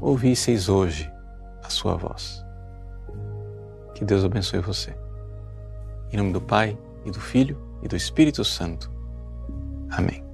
ouvisseis 0.00 0.68
hoje 0.68 1.10
a 1.62 1.70
sua 1.70 1.96
voz. 1.96 2.44
Que 3.94 4.04
Deus 4.04 4.24
abençoe 4.24 4.60
você. 4.60 4.94
Em 6.12 6.16
nome 6.16 6.32
do 6.32 6.40
Pai, 6.40 6.76
e 7.04 7.10
do 7.10 7.20
Filho, 7.20 7.56
e 7.82 7.88
do 7.88 7.96
Espírito 7.96 8.44
Santo. 8.44 8.90
Amém. 9.90 10.24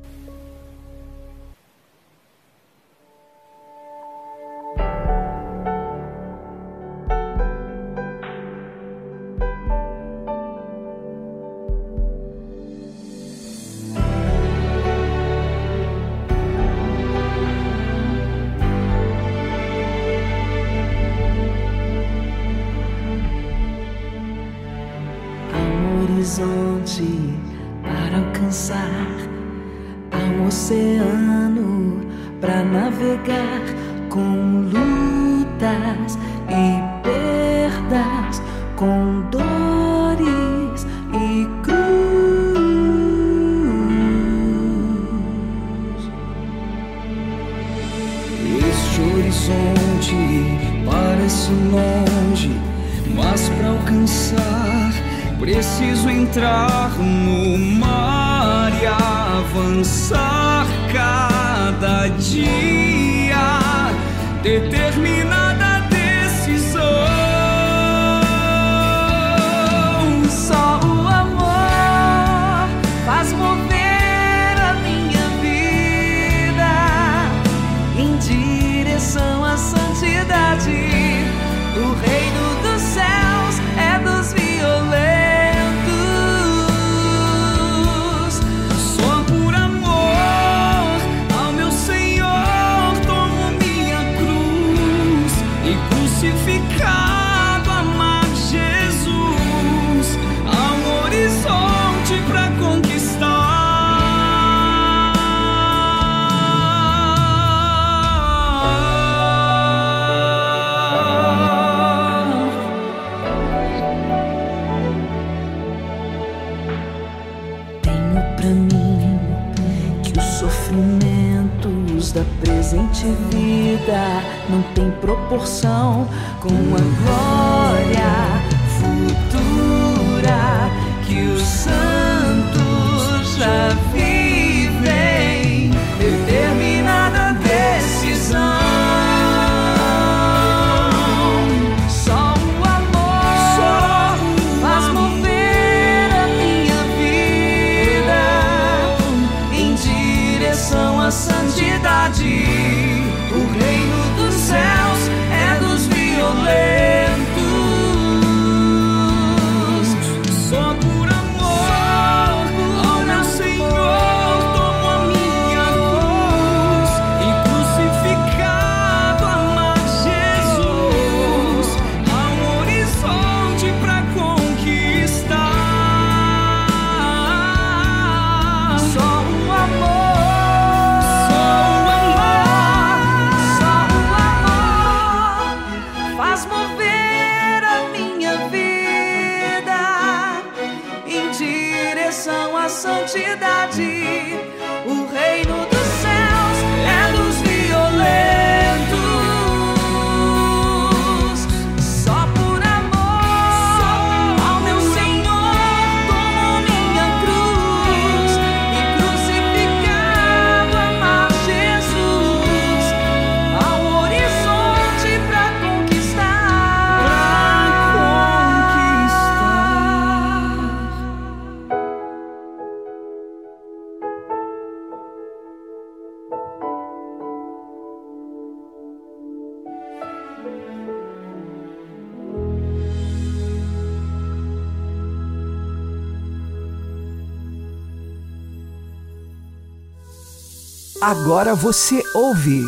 Agora 241.02 241.54
você 241.54 242.02
ouve 242.14 242.62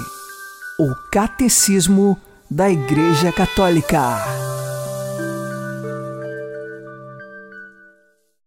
o 0.78 0.94
Catecismo 1.10 2.18
da 2.50 2.70
Igreja 2.70 3.30
Católica. 3.30 4.00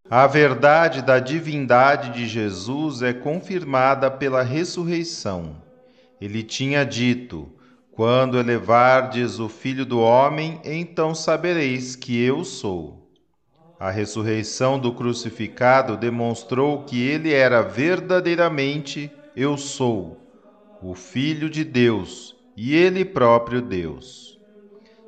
A 0.10 0.26
verdade 0.26 1.04
da 1.04 1.20
divindade 1.20 2.10
de 2.10 2.28
Jesus 2.28 3.04
é 3.04 3.14
confirmada 3.14 4.10
pela 4.10 4.42
ressurreição. 4.42 5.56
Ele 6.20 6.42
tinha 6.42 6.84
dito: 6.84 7.48
Quando 7.92 8.40
elevardes 8.40 9.38
o 9.38 9.48
Filho 9.48 9.86
do 9.86 10.00
Homem, 10.00 10.60
então 10.66 11.14
sabereis 11.14 11.96
que 11.96 12.20
eu 12.20 12.44
sou. 12.44 13.08
A 13.80 13.92
ressurreição 13.92 14.80
do 14.80 14.92
crucificado 14.92 15.96
demonstrou 15.96 16.86
que 16.86 17.00
ele 17.00 17.32
era 17.32 17.62
verdadeiramente 17.62 19.12
Eu 19.38 19.58
sou, 19.58 20.18
o 20.82 20.96
Filho 20.96 21.50
de 21.50 21.66
Deus 21.66 22.34
e 22.56 22.74
ele 22.74 23.04
próprio 23.04 23.62
Deus. 23.62 24.40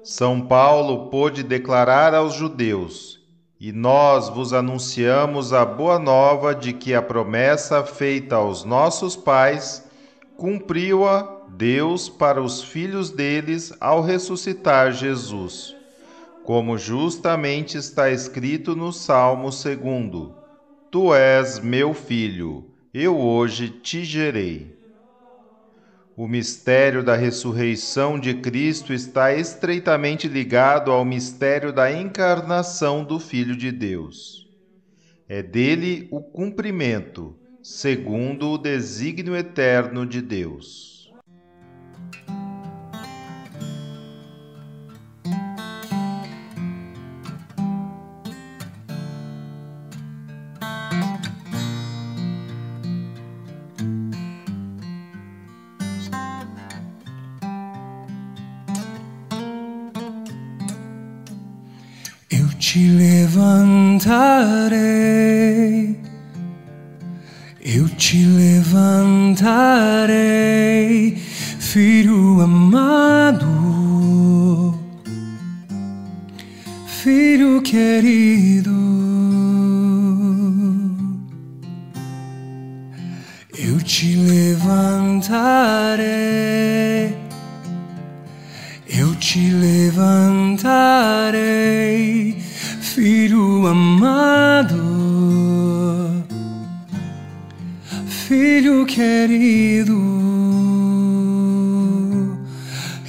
São 0.03 0.41
Paulo 0.41 1.09
pôde 1.09 1.43
declarar 1.43 2.13
aos 2.13 2.33
judeus: 2.33 3.21
E 3.57 3.71
nós 3.71 4.27
vos 4.27 4.51
anunciamos 4.51 5.53
a 5.53 5.63
boa 5.63 5.97
nova 5.97 6.53
de 6.53 6.73
que 6.73 6.93
a 6.93 7.01
promessa 7.01 7.85
feita 7.85 8.35
aos 8.35 8.65
nossos 8.65 9.15
pais 9.15 9.89
cumpriu-a 10.35 11.45
Deus 11.55 12.09
para 12.09 12.41
os 12.41 12.61
filhos 12.61 13.09
deles 13.09 13.73
ao 13.79 14.01
ressuscitar 14.01 14.91
Jesus. 14.91 15.73
Como 16.43 16.77
justamente 16.77 17.77
está 17.77 18.11
escrito 18.11 18.75
no 18.75 18.91
Salmo 18.91 19.51
2: 19.51 20.31
Tu 20.91 21.15
és 21.15 21.59
meu 21.59 21.93
filho, 21.93 22.65
eu 22.99 23.15
hoje 23.15 23.69
te 23.69 24.03
gerei. 24.03 24.75
O 26.15 26.27
mistério 26.27 27.03
da 27.03 27.15
ressurreição 27.15 28.19
de 28.19 28.33
Cristo 28.33 28.91
está 28.91 29.31
estreitamente 29.31 30.27
ligado 30.27 30.91
ao 30.91 31.05
mistério 31.05 31.71
da 31.71 31.91
encarnação 31.91 33.03
do 33.03 33.19
Filho 33.19 33.55
de 33.55 33.71
Deus. 33.71 34.49
É 35.29 35.43
dele 35.43 36.07
o 36.09 36.21
cumprimento, 36.21 37.37
segundo 37.61 38.49
o 38.49 38.57
desígnio 38.57 39.35
eterno 39.35 40.03
de 40.03 40.19
Deus. 40.19 40.96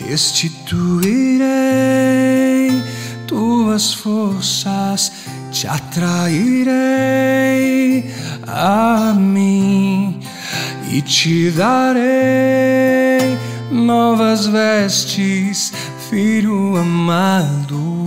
Restituirei 0.09 1.42
tuas 3.27 3.92
forças, 3.92 5.12
te 5.53 5.66
atrairei 5.66 6.75
a 8.47 9.12
mim 9.14 10.18
e 10.90 11.03
te 11.03 11.51
darei 11.51 13.37
novas 13.71 14.47
vestes, 14.47 15.75
filho 16.09 16.77
amado. 16.77 17.97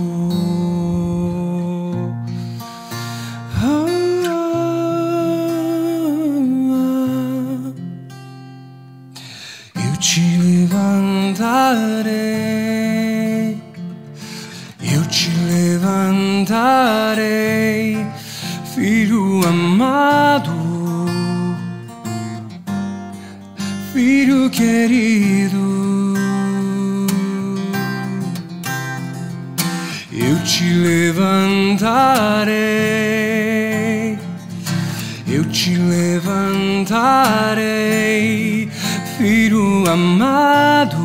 Amado, 39.92 40.96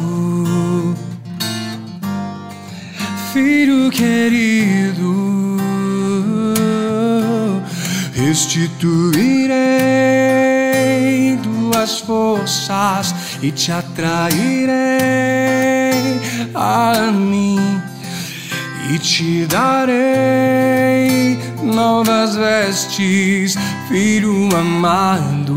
filho 3.34 3.92
querido, 3.92 5.58
restituirei 8.14 9.58
tuas 11.44 12.00
forças 12.00 13.14
e 13.42 13.52
te 13.52 13.74
atrairei 13.74 14.72
a 16.56 17.12
mim 17.12 17.60
e 18.90 18.98
te 19.00 19.46
darei 19.48 21.38
novas 21.62 22.38
vestes, 22.38 23.58
filho 23.90 24.48
amado. 24.56 25.57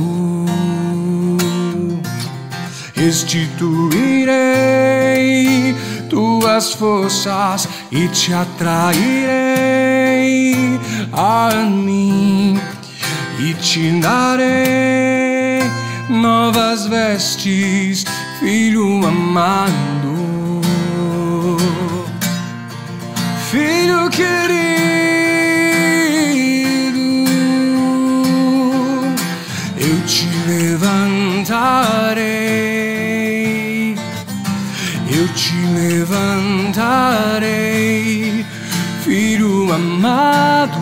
Restituirei 3.01 5.75
tuas 6.11 6.75
forças 6.75 7.67
e 7.91 8.07
te 8.09 8.35
atrairei 8.35 8.99
a 11.11 11.51
mim 11.67 12.61
e 13.39 13.55
te 13.55 13.99
darei 14.01 15.63
novas 16.11 16.87
vestes, 16.87 18.05
filho 18.39 19.07
amado. 19.07 20.61
Filho 23.51 24.11
querido, 24.11 24.70
levantarei, 36.11 38.45
filho 39.05 39.73
amado, 39.73 40.81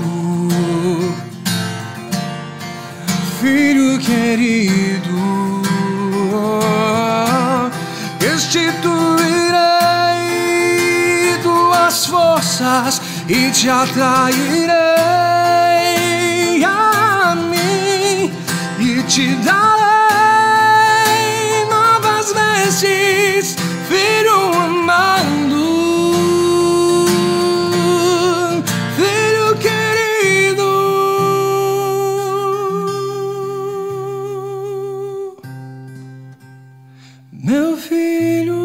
filho 3.38 3.98
querido, 3.98 5.60
restituirei 8.20 9.58
tuas 11.42 12.06
forças 12.06 13.02
e 13.28 13.50
te 13.50 13.68
atrairei 13.68 14.72
a 16.64 17.34
mim 17.34 18.32
e 18.80 19.02
te 19.02 19.34
darei 19.44 19.58
novas 21.68 22.32
vestes, 22.32 23.56
filho 23.88 24.37
amado, 24.88 25.66
filho 28.96 29.56
querido, 29.58 30.68
meu 37.30 37.76
filho, 37.76 38.56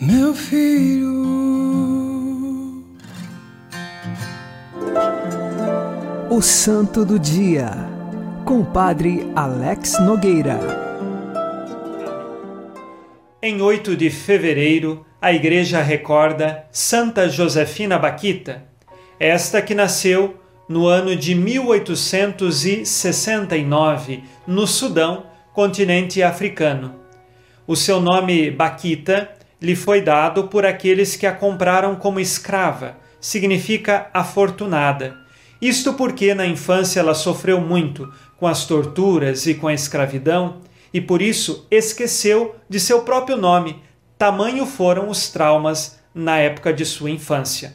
meu 0.00 0.34
filho. 0.34 1.12
O 6.30 6.40
Santo 6.40 7.04
do 7.04 7.18
Dia, 7.18 7.70
com 8.46 8.60
o 8.60 8.64
Padre 8.64 9.30
Alex 9.36 10.00
Nogueira. 10.00 10.91
Em 13.44 13.60
8 13.60 13.96
de 13.96 14.08
fevereiro, 14.08 15.04
a 15.20 15.32
Igreja 15.32 15.82
recorda 15.82 16.64
Santa 16.70 17.28
Josefina 17.28 17.98
Baquita, 17.98 18.62
esta 19.18 19.60
que 19.60 19.74
nasceu 19.74 20.36
no 20.68 20.86
ano 20.86 21.16
de 21.16 21.34
1869, 21.34 24.22
no 24.46 24.64
Sudão, 24.64 25.26
continente 25.52 26.22
africano. 26.22 26.94
O 27.66 27.74
seu 27.74 28.00
nome 28.00 28.48
Baquita 28.48 29.28
lhe 29.60 29.74
foi 29.74 30.00
dado 30.00 30.44
por 30.44 30.64
aqueles 30.64 31.16
que 31.16 31.26
a 31.26 31.32
compraram 31.32 31.96
como 31.96 32.20
escrava, 32.20 32.96
significa 33.20 34.08
afortunada. 34.14 35.16
Isto 35.60 35.94
porque 35.94 36.32
na 36.32 36.46
infância 36.46 37.00
ela 37.00 37.12
sofreu 37.12 37.60
muito 37.60 38.08
com 38.36 38.46
as 38.46 38.66
torturas 38.66 39.46
e 39.46 39.54
com 39.54 39.66
a 39.66 39.74
escravidão 39.74 40.60
e 40.92 41.00
por 41.00 41.22
isso 41.22 41.66
esqueceu 41.70 42.56
de 42.68 42.78
seu 42.78 43.02
próprio 43.02 43.36
nome, 43.36 43.82
tamanho 44.18 44.66
foram 44.66 45.08
os 45.08 45.30
traumas 45.30 45.98
na 46.14 46.38
época 46.38 46.72
de 46.72 46.84
sua 46.84 47.10
infância. 47.10 47.74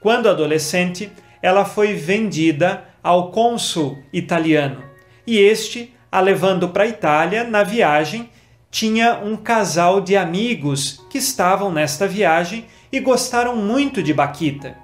Quando 0.00 0.28
adolescente, 0.28 1.10
ela 1.40 1.64
foi 1.64 1.94
vendida 1.94 2.84
ao 3.02 3.30
cônsul 3.30 3.98
italiano 4.12 4.92
e 5.26 5.38
este, 5.38 5.94
a 6.10 6.20
levando 6.20 6.68
para 6.68 6.84
a 6.84 6.88
Itália 6.88 7.44
na 7.44 7.62
viagem, 7.62 8.28
tinha 8.70 9.20
um 9.22 9.36
casal 9.36 10.00
de 10.00 10.16
amigos 10.16 11.04
que 11.10 11.18
estavam 11.18 11.70
nesta 11.70 12.06
viagem 12.08 12.66
e 12.90 12.98
gostaram 13.00 13.54
muito 13.54 14.02
de 14.02 14.12
Baquita. 14.12 14.76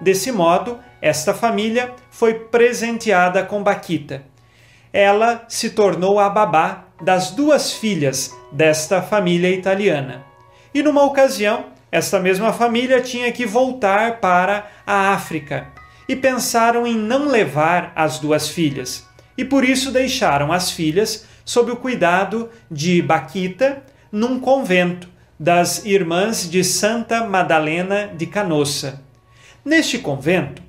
Desse 0.00 0.30
modo, 0.30 0.78
esta 1.00 1.32
família 1.34 1.94
foi 2.10 2.34
presenteada 2.34 3.42
com 3.42 3.62
Baquita. 3.62 4.24
Ela 4.92 5.44
se 5.48 5.70
tornou 5.70 6.20
a 6.20 6.28
babá 6.28 6.84
das 7.02 7.32
duas 7.32 7.72
filhas 7.72 8.34
desta 8.50 9.02
família 9.02 9.50
italiana. 9.50 10.24
E 10.72 10.82
numa 10.82 11.02
ocasião, 11.02 11.66
esta 11.90 12.18
mesma 12.18 12.52
família 12.52 13.02
tinha 13.02 13.30
que 13.32 13.44
voltar 13.44 14.20
para 14.20 14.70
a 14.86 15.10
África 15.10 15.68
e 16.08 16.16
pensaram 16.16 16.86
em 16.86 16.96
não 16.96 17.28
levar 17.28 17.92
as 17.94 18.18
duas 18.18 18.48
filhas. 18.48 19.06
E 19.36 19.44
por 19.44 19.64
isso 19.64 19.90
deixaram 19.90 20.52
as 20.52 20.70
filhas 20.70 21.26
sob 21.44 21.70
o 21.70 21.76
cuidado 21.76 22.48
de 22.70 23.02
Baquita 23.02 23.82
num 24.10 24.38
convento 24.38 25.08
das 25.38 25.84
Irmãs 25.84 26.48
de 26.48 26.62
Santa 26.62 27.24
Madalena 27.24 28.08
de 28.16 28.26
Canossa. 28.26 29.02
Neste 29.64 29.98
convento, 29.98 30.62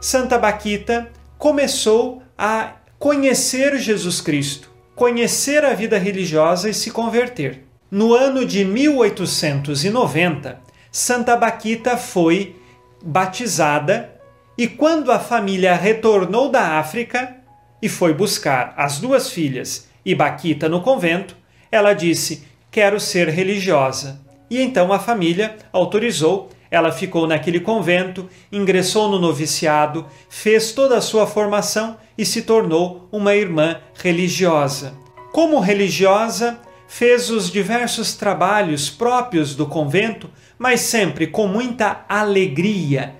Santa 0.00 0.38
Baquita 0.38 1.08
começou 1.38 2.22
a 2.36 2.72
conhecer 2.98 3.78
Jesus 3.78 4.20
Cristo, 4.20 4.70
conhecer 4.98 5.64
a 5.64 5.72
vida 5.74 5.96
religiosa 5.96 6.68
e 6.68 6.74
se 6.74 6.90
converter. 6.90 7.64
No 7.88 8.12
ano 8.12 8.44
de 8.44 8.64
1890, 8.64 10.60
Santa 10.90 11.36
Baquita 11.36 11.96
foi 11.96 12.56
batizada 13.02 14.12
e 14.58 14.66
quando 14.66 15.12
a 15.12 15.20
família 15.20 15.76
retornou 15.76 16.50
da 16.50 16.80
África 16.80 17.36
e 17.80 17.88
foi 17.88 18.12
buscar 18.12 18.74
as 18.76 18.98
duas 18.98 19.30
filhas 19.30 19.88
e 20.04 20.16
Baquita 20.16 20.68
no 20.68 20.80
convento, 20.80 21.36
ela 21.70 21.92
disse: 21.92 22.42
Quero 22.68 22.98
ser 22.98 23.28
religiosa. 23.28 24.20
E 24.50 24.60
então 24.60 24.92
a 24.92 24.98
família 24.98 25.54
autorizou. 25.72 26.50
Ela 26.70 26.92
ficou 26.92 27.26
naquele 27.26 27.60
convento, 27.60 28.28
ingressou 28.52 29.08
no 29.08 29.18
noviciado, 29.18 30.06
fez 30.28 30.72
toda 30.72 30.98
a 30.98 31.00
sua 31.00 31.26
formação 31.26 31.96
e 32.18 32.26
se 32.26 32.42
tornou 32.42 33.08
uma 33.12 33.36
irmã 33.36 33.76
religiosa. 33.94 34.94
Como 35.32 35.60
religiosa, 35.60 36.58
fez 36.88 37.30
os 37.30 37.50
diversos 37.50 38.16
trabalhos 38.16 38.90
próprios 38.90 39.54
do 39.54 39.66
convento, 39.66 40.28
mas 40.58 40.80
sempre 40.80 41.28
com 41.28 41.46
muita 41.46 42.04
alegria. 42.08 43.14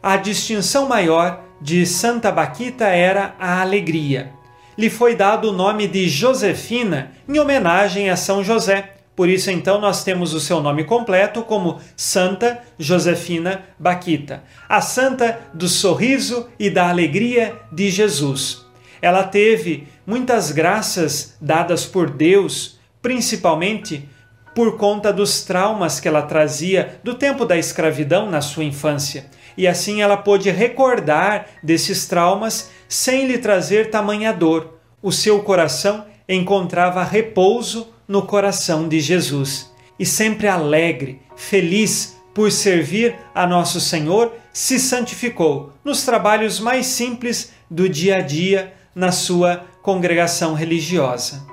A 0.00 0.16
distinção 0.16 0.86
maior 0.86 1.42
de 1.60 1.84
Santa 1.84 2.30
Baquita 2.30 2.84
era 2.84 3.34
a 3.40 3.60
alegria. 3.60 4.32
Lhe 4.78 4.90
foi 4.90 5.16
dado 5.16 5.50
o 5.50 5.52
nome 5.52 5.88
de 5.88 6.08
Josefina 6.08 7.12
em 7.26 7.38
homenagem 7.38 8.10
a 8.10 8.16
São 8.16 8.44
José. 8.44 8.95
Por 9.16 9.30
isso, 9.30 9.50
então, 9.50 9.80
nós 9.80 10.04
temos 10.04 10.34
o 10.34 10.40
seu 10.40 10.60
nome 10.60 10.84
completo 10.84 11.42
como 11.42 11.80
Santa 11.96 12.60
Josefina 12.78 13.62
Baquita, 13.78 14.44
a 14.68 14.82
santa 14.82 15.40
do 15.54 15.66
sorriso 15.66 16.50
e 16.58 16.68
da 16.68 16.90
alegria 16.90 17.56
de 17.72 17.90
Jesus. 17.90 18.66
Ela 19.00 19.24
teve 19.24 19.88
muitas 20.06 20.52
graças 20.52 21.34
dadas 21.40 21.86
por 21.86 22.10
Deus, 22.10 22.78
principalmente 23.00 24.06
por 24.54 24.76
conta 24.76 25.12
dos 25.12 25.42
traumas 25.44 25.98
que 25.98 26.08
ela 26.08 26.22
trazia 26.22 27.00
do 27.02 27.14
tempo 27.14 27.46
da 27.46 27.56
escravidão 27.56 28.30
na 28.30 28.42
sua 28.42 28.64
infância. 28.64 29.26
E 29.56 29.66
assim 29.66 30.02
ela 30.02 30.18
pôde 30.18 30.50
recordar 30.50 31.46
desses 31.62 32.06
traumas 32.06 32.70
sem 32.86 33.26
lhe 33.26 33.38
trazer 33.38 33.88
tamanha 33.90 34.30
dor. 34.30 34.78
O 35.02 35.10
seu 35.10 35.42
coração 35.42 36.04
encontrava 36.28 37.02
repouso 37.02 37.95
no 38.08 38.22
coração 38.22 38.88
de 38.88 39.00
Jesus 39.00 39.72
e 39.98 40.04
sempre 40.04 40.46
alegre, 40.46 41.20
feliz 41.36 42.16
por 42.34 42.52
servir 42.52 43.16
a 43.34 43.46
nosso 43.46 43.80
Senhor, 43.80 44.32
se 44.52 44.78
santificou 44.78 45.72
nos 45.84 46.04
trabalhos 46.04 46.60
mais 46.60 46.86
simples 46.86 47.52
do 47.70 47.88
dia 47.88 48.16
a 48.16 48.20
dia 48.20 48.74
na 48.94 49.10
sua 49.10 49.64
congregação 49.82 50.54
religiosa. 50.54 51.46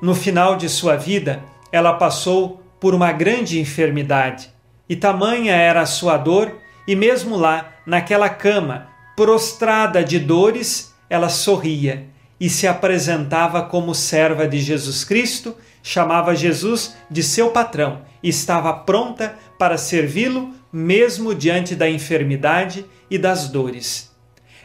No 0.00 0.14
final 0.14 0.56
de 0.56 0.68
sua 0.68 0.96
vida, 0.96 1.42
ela 1.70 1.94
passou 1.94 2.62
por 2.78 2.94
uma 2.94 3.12
grande 3.12 3.60
enfermidade, 3.60 4.50
e 4.88 4.96
tamanha 4.96 5.54
era 5.54 5.82
a 5.82 5.86
sua 5.86 6.16
dor, 6.16 6.56
e 6.86 6.96
mesmo 6.96 7.36
lá, 7.36 7.74
naquela 7.86 8.28
cama, 8.28 8.88
prostrada 9.14 10.02
de 10.02 10.18
dores, 10.18 10.94
ela 11.08 11.28
sorria 11.28 12.06
e 12.40 12.48
se 12.48 12.66
apresentava 12.66 13.62
como 13.62 13.94
serva 13.94 14.48
de 14.48 14.58
Jesus 14.58 15.04
Cristo, 15.04 15.54
chamava 15.82 16.34
Jesus 16.34 16.94
de 17.10 17.22
seu 17.22 17.50
patrão 17.50 18.02
e 18.22 18.28
estava 18.28 18.70
pronta 18.72 19.34
para 19.58 19.78
servi-lo 19.78 20.54
mesmo 20.72 21.34
diante 21.34 21.74
da 21.74 21.90
enfermidade 21.90 22.86
e 23.10 23.18
das 23.18 23.48
dores. 23.48 24.08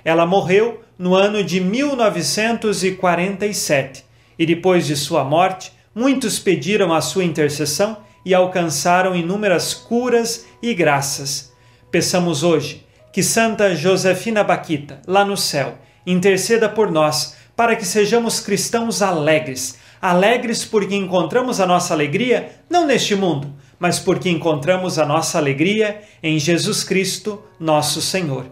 Ela 0.03 0.25
morreu 0.25 0.81
no 0.97 1.13
ano 1.15 1.43
de 1.43 1.59
1947 1.59 4.05
e 4.37 4.45
depois 4.45 4.85
de 4.85 4.95
sua 4.95 5.23
morte, 5.23 5.71
muitos 5.93 6.39
pediram 6.39 6.93
a 6.93 7.01
sua 7.01 7.23
intercessão 7.23 7.97
e 8.23 8.33
alcançaram 8.33 9.15
inúmeras 9.15 9.73
curas 9.73 10.45
e 10.61 10.73
graças. 10.73 11.53
Peçamos 11.89 12.43
hoje 12.43 12.85
que 13.13 13.23
Santa 13.23 13.73
Josefina 13.75 14.43
Baquita, 14.43 15.01
lá 15.07 15.23
no 15.23 15.37
céu, 15.37 15.77
interceda 16.05 16.67
por 16.67 16.91
nós 16.91 17.35
para 17.55 17.75
que 17.75 17.85
sejamos 17.85 18.39
cristãos 18.39 19.01
alegres. 19.01 19.77
Alegres 20.01 20.65
porque 20.65 20.95
encontramos 20.95 21.59
a 21.59 21.65
nossa 21.65 21.93
alegria 21.93 22.51
não 22.69 22.85
neste 22.85 23.15
mundo, 23.15 23.53
mas 23.79 23.99
porque 23.99 24.29
encontramos 24.29 24.99
a 24.99 25.05
nossa 25.05 25.37
alegria 25.37 26.01
em 26.21 26.39
Jesus 26.39 26.83
Cristo, 26.83 27.41
nosso 27.59 28.01
Senhor. 28.01 28.45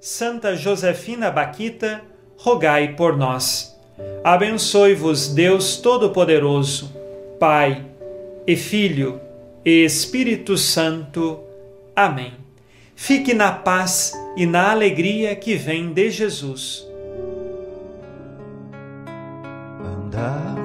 Santa 0.00 0.56
Josefina 0.56 1.30
Baquita, 1.30 2.02
rogai 2.36 2.94
por 2.94 3.16
nós. 3.16 3.76
Abençoe-vos 4.22 5.28
Deus 5.28 5.76
Todo-Poderoso, 5.76 6.92
Pai 7.38 7.84
e 8.46 8.56
Filho 8.56 9.20
e 9.64 9.84
Espírito 9.84 10.56
Santo. 10.56 11.40
Amém. 11.94 12.32
Fique 12.94 13.34
na 13.34 13.52
paz 13.52 14.12
e 14.36 14.46
na 14.46 14.70
alegria 14.70 15.34
que 15.36 15.54
vem 15.54 15.92
de 15.92 16.10
Jesus. 16.10 16.87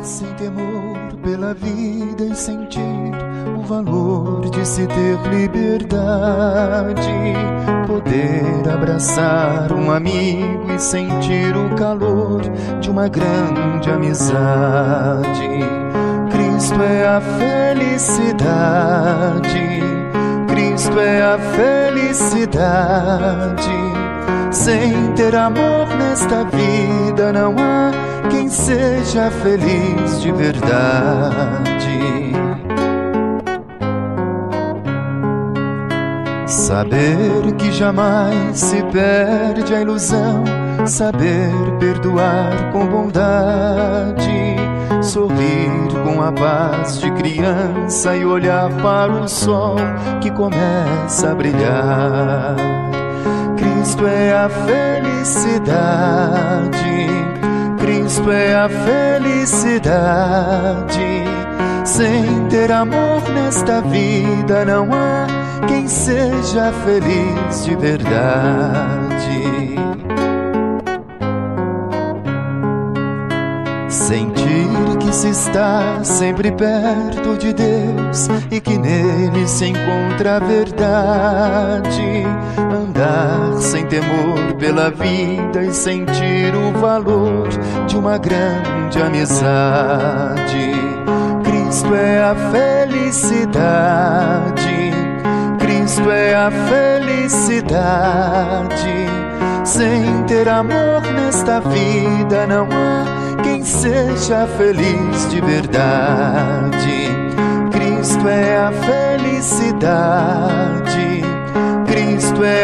Sem 0.03 0.27
temor 0.33 1.15
pela 1.23 1.53
vida 1.53 2.25
e 2.25 2.35
sentir 2.35 2.81
o 3.57 3.61
valor 3.61 4.49
de 4.49 4.67
se 4.67 4.85
ter 4.85 5.17
liberdade. 5.29 6.99
Poder 7.87 8.69
abraçar 8.69 9.71
um 9.71 9.89
amigo 9.89 10.69
e 10.75 10.79
sentir 10.79 11.55
o 11.55 11.73
calor 11.75 12.41
de 12.81 12.89
uma 12.89 13.07
grande 13.07 13.89
amizade. 13.89 15.23
Cristo 16.31 16.81
é 16.81 17.07
a 17.07 17.21
felicidade. 17.21 18.33
Cristo 20.49 20.99
é 20.99 21.21
a 21.21 21.39
felicidade. 21.39 24.02
Sem 24.53 25.13
ter 25.13 25.35
amor 25.35 25.87
nesta 25.97 26.43
vida 26.45 27.33
não 27.33 27.55
há 27.57 27.91
quem 28.29 28.47
seja 28.47 29.31
feliz 29.31 30.21
de 30.21 30.31
verdade. 30.31 31.63
Saber 36.45 37.51
que 37.57 37.71
jamais 37.71 38.59
se 38.59 38.83
perde 38.83 39.73
a 39.73 39.81
ilusão, 39.81 40.43
saber 40.85 41.51
perdoar 41.79 42.71
com 42.71 42.85
bondade, 42.85 44.55
sorrir 45.01 45.71
com 46.03 46.21
a 46.21 46.31
paz 46.31 46.99
de 46.99 47.09
criança 47.11 48.15
e 48.15 48.23
olhar 48.23 48.69
para 48.83 49.11
o 49.11 49.27
sol 49.27 49.77
que 50.21 50.29
começa 50.29 51.31
a 51.31 51.35
brilhar. 51.35 52.72
Cristo 53.83 54.07
é 54.07 54.31
a 54.31 54.47
felicidade. 54.47 55.67
Cristo 57.79 58.31
é 58.31 58.55
a 58.55 58.69
felicidade. 58.69 59.75
Sem 61.83 62.47
ter 62.47 62.71
amor 62.71 63.21
nesta 63.33 63.81
vida 63.81 64.63
não 64.63 64.87
há 64.93 65.27
quem 65.67 65.85
seja 65.85 66.71
feliz 66.85 67.65
de 67.65 67.75
verdade. 67.75 68.13
Sentir 73.89 74.97
que 74.97 75.13
se 75.13 75.27
está 75.27 76.01
sempre 76.05 76.53
perto 76.53 77.37
de 77.37 77.51
Deus 77.51 78.29
e 78.49 78.61
que 78.61 78.77
nele 78.77 79.45
se 79.45 79.65
encontra 79.65 80.37
a 80.37 80.39
verdade. 80.39 82.23
Andar 82.95 83.59
sem 83.59 83.87
temor 83.87 84.53
pela 84.59 84.91
vida 84.91 85.63
e 85.63 85.73
sentir 85.73 86.53
o 86.55 86.71
valor 86.79 87.49
de 87.87 87.97
uma 87.97 88.19
grande 88.19 89.01
amizade. 89.01 90.73
Cristo 91.43 91.95
é 91.95 92.21
a 92.21 92.35
felicidade. 92.51 93.33
Cristo 95.57 96.11
é 96.11 96.35
a 96.35 96.51
felicidade. 96.69 97.73
Sem 99.65 100.23
ter 100.25 100.47
amor 100.47 101.01
nesta 101.15 101.61
vida 101.61 102.45
não 102.45 102.67
há 102.71 103.41
quem 103.41 103.63
seja 103.63 104.45
feliz 104.55 105.31
de 105.31 105.41
verdade. 105.41 107.09
Cristo 107.71 108.27
é 108.27 108.55
a 108.57 108.71
felicidade. 108.71 110.62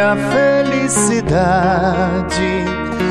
A 0.09 0.15
felicidade. 0.15 1.45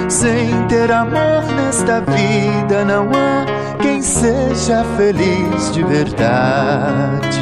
Sem 0.09 0.67
ter 0.67 0.91
amor 0.91 1.45
nesta 1.55 2.01
vida 2.01 2.85
não 2.85 3.09
há 3.11 3.47
quem 3.81 4.03
seja 4.03 4.83
feliz 4.97 5.73
de 5.73 5.85
verdade. 5.85 7.39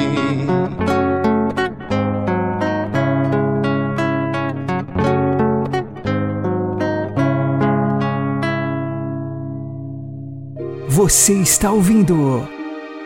Você 10.86 11.32
está 11.32 11.70
ouvindo 11.70 12.46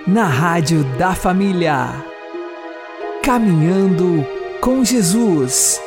na 0.04 0.24
Rádio 0.24 0.82
da 0.98 1.14
Família. 1.14 1.94
Caminhando 3.22 4.26
com 4.60 4.84
Jesus. 4.84 5.80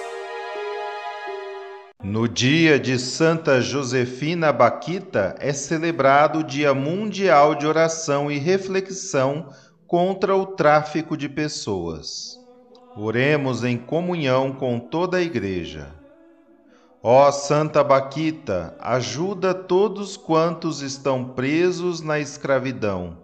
No 2.24 2.30
dia 2.30 2.80
de 2.80 2.98
Santa 2.98 3.60
Josefina 3.60 4.54
Baquita 4.54 5.36
é 5.40 5.52
celebrado 5.52 6.42
Dia 6.42 6.74
Mundial 6.74 7.54
de 7.54 7.68
Oração 7.68 8.32
e 8.32 8.38
Reflexão 8.38 9.50
contra 9.86 10.34
o 10.34 10.46
Tráfico 10.46 11.18
de 11.18 11.28
Pessoas. 11.28 12.40
Oremos 12.96 13.66
em 13.66 13.76
comunhão 13.76 14.54
com 14.54 14.80
toda 14.80 15.18
a 15.18 15.22
Igreja. 15.22 15.94
Ó 17.04 17.30
Santa 17.30 17.84
Baquita, 17.84 18.74
ajuda 18.80 19.54
todos 19.54 20.16
quantos 20.16 20.82
estão 20.82 21.26
presos 21.26 22.00
na 22.00 22.22
escravidão. 22.22 23.18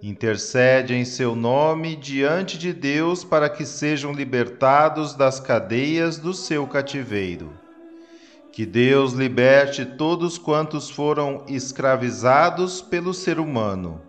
Intercede 0.00 0.94
em 0.94 1.04
seu 1.04 1.34
nome 1.34 1.96
diante 1.96 2.56
de 2.56 2.72
Deus 2.72 3.24
para 3.24 3.50
que 3.50 3.66
sejam 3.66 4.12
libertados 4.12 5.16
das 5.16 5.40
cadeias 5.40 6.16
do 6.16 6.32
seu 6.32 6.64
cativeiro. 6.68 7.65
Que 8.56 8.64
Deus 8.64 9.12
liberte 9.12 9.84
todos 9.84 10.38
quantos 10.38 10.88
foram 10.88 11.44
escravizados 11.46 12.80
pelo 12.80 13.12
ser 13.12 13.38
humano. 13.38 14.00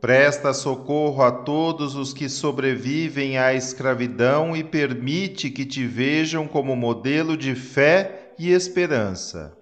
Presta 0.00 0.54
socorro 0.54 1.22
a 1.22 1.30
todos 1.30 1.94
os 1.94 2.14
que 2.14 2.26
sobrevivem 2.26 3.36
à 3.36 3.52
escravidão 3.52 4.56
e 4.56 4.64
permite 4.64 5.50
que 5.50 5.66
te 5.66 5.86
vejam 5.86 6.48
como 6.48 6.74
modelo 6.74 7.36
de 7.36 7.54
fé 7.54 8.32
e 8.38 8.50
esperança. 8.50 9.52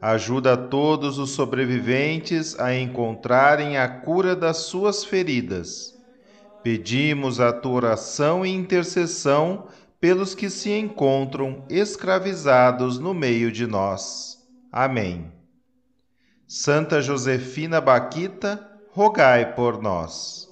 Ajuda 0.00 0.56
todos 0.56 1.18
os 1.18 1.30
sobreviventes 1.30 2.56
a 2.56 2.72
encontrarem 2.72 3.76
a 3.76 3.88
cura 3.88 4.36
das 4.36 4.58
suas 4.58 5.04
feridas. 5.04 5.98
Pedimos 6.62 7.40
a 7.40 7.52
tua 7.52 7.72
oração 7.72 8.46
e 8.46 8.50
intercessão 8.50 9.66
pelos 10.00 10.34
que 10.34 10.48
se 10.48 10.70
encontram 10.72 11.62
escravizados 11.68 12.98
no 12.98 13.12
meio 13.12 13.52
de 13.52 13.66
nós. 13.66 14.38
Amém. 14.72 15.30
Santa 16.48 17.02
Josefina 17.02 17.80
Baquita, 17.80 18.66
rogai 18.92 19.54
por 19.54 19.80
nós. 19.80 20.48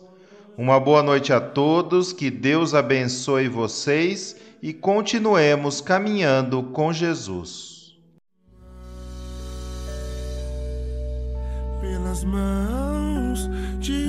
Uma 0.57 0.79
boa 0.79 1.03
noite 1.03 1.33
a 1.33 1.41
todos, 1.41 2.13
que 2.13 2.31
Deus 2.31 2.75
abençoe 2.75 3.49
vocês 3.49 4.37
e 4.61 4.73
continuemos 4.73 5.81
caminhando 5.81 6.65
com 6.65 6.93
Jesus. 6.93 7.97
Pelas 11.81 12.25
mãos 12.25 13.49
de 13.79 14.08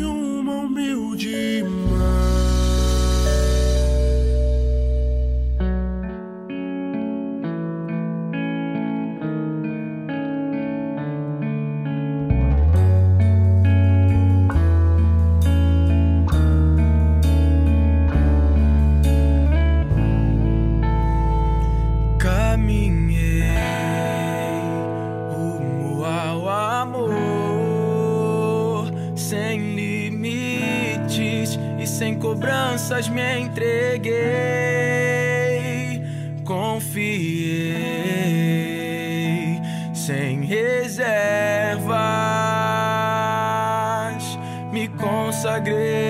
me 33.10 33.40
entreguei, 33.42 34.14
confiei 36.44 37.70
sem 39.94 40.42
reservas, 40.46 41.10
me 44.72 44.88
consagrei 44.88 46.09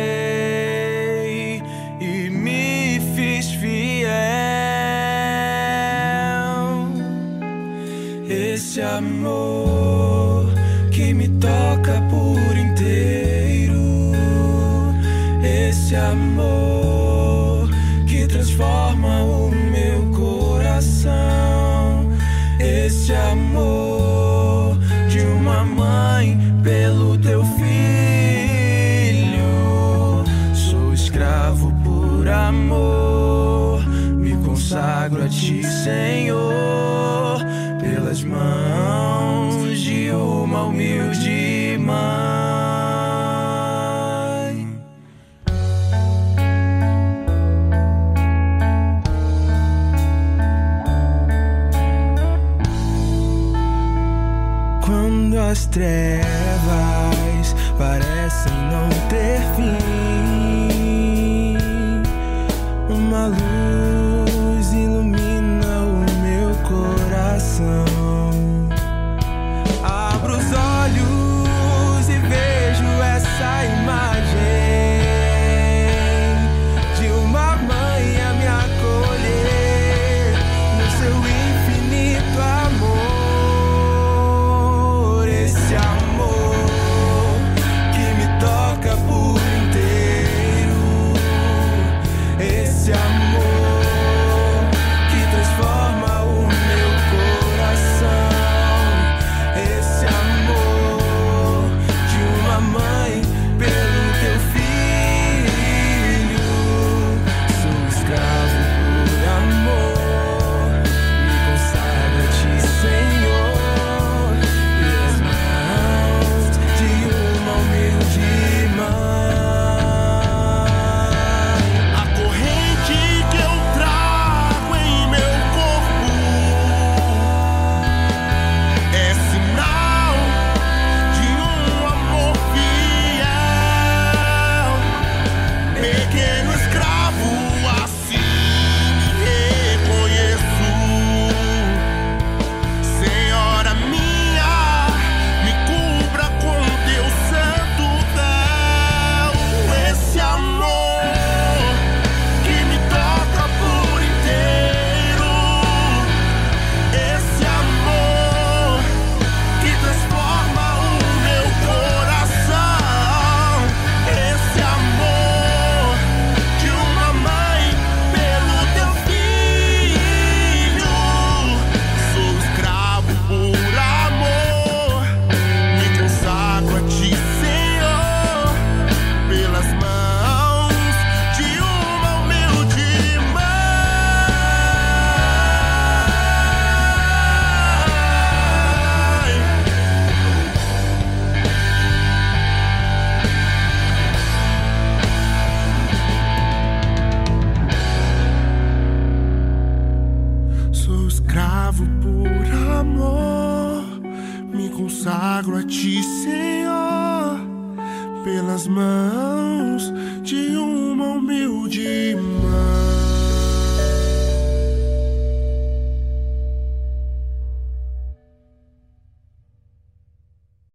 coração. 67.40 67.99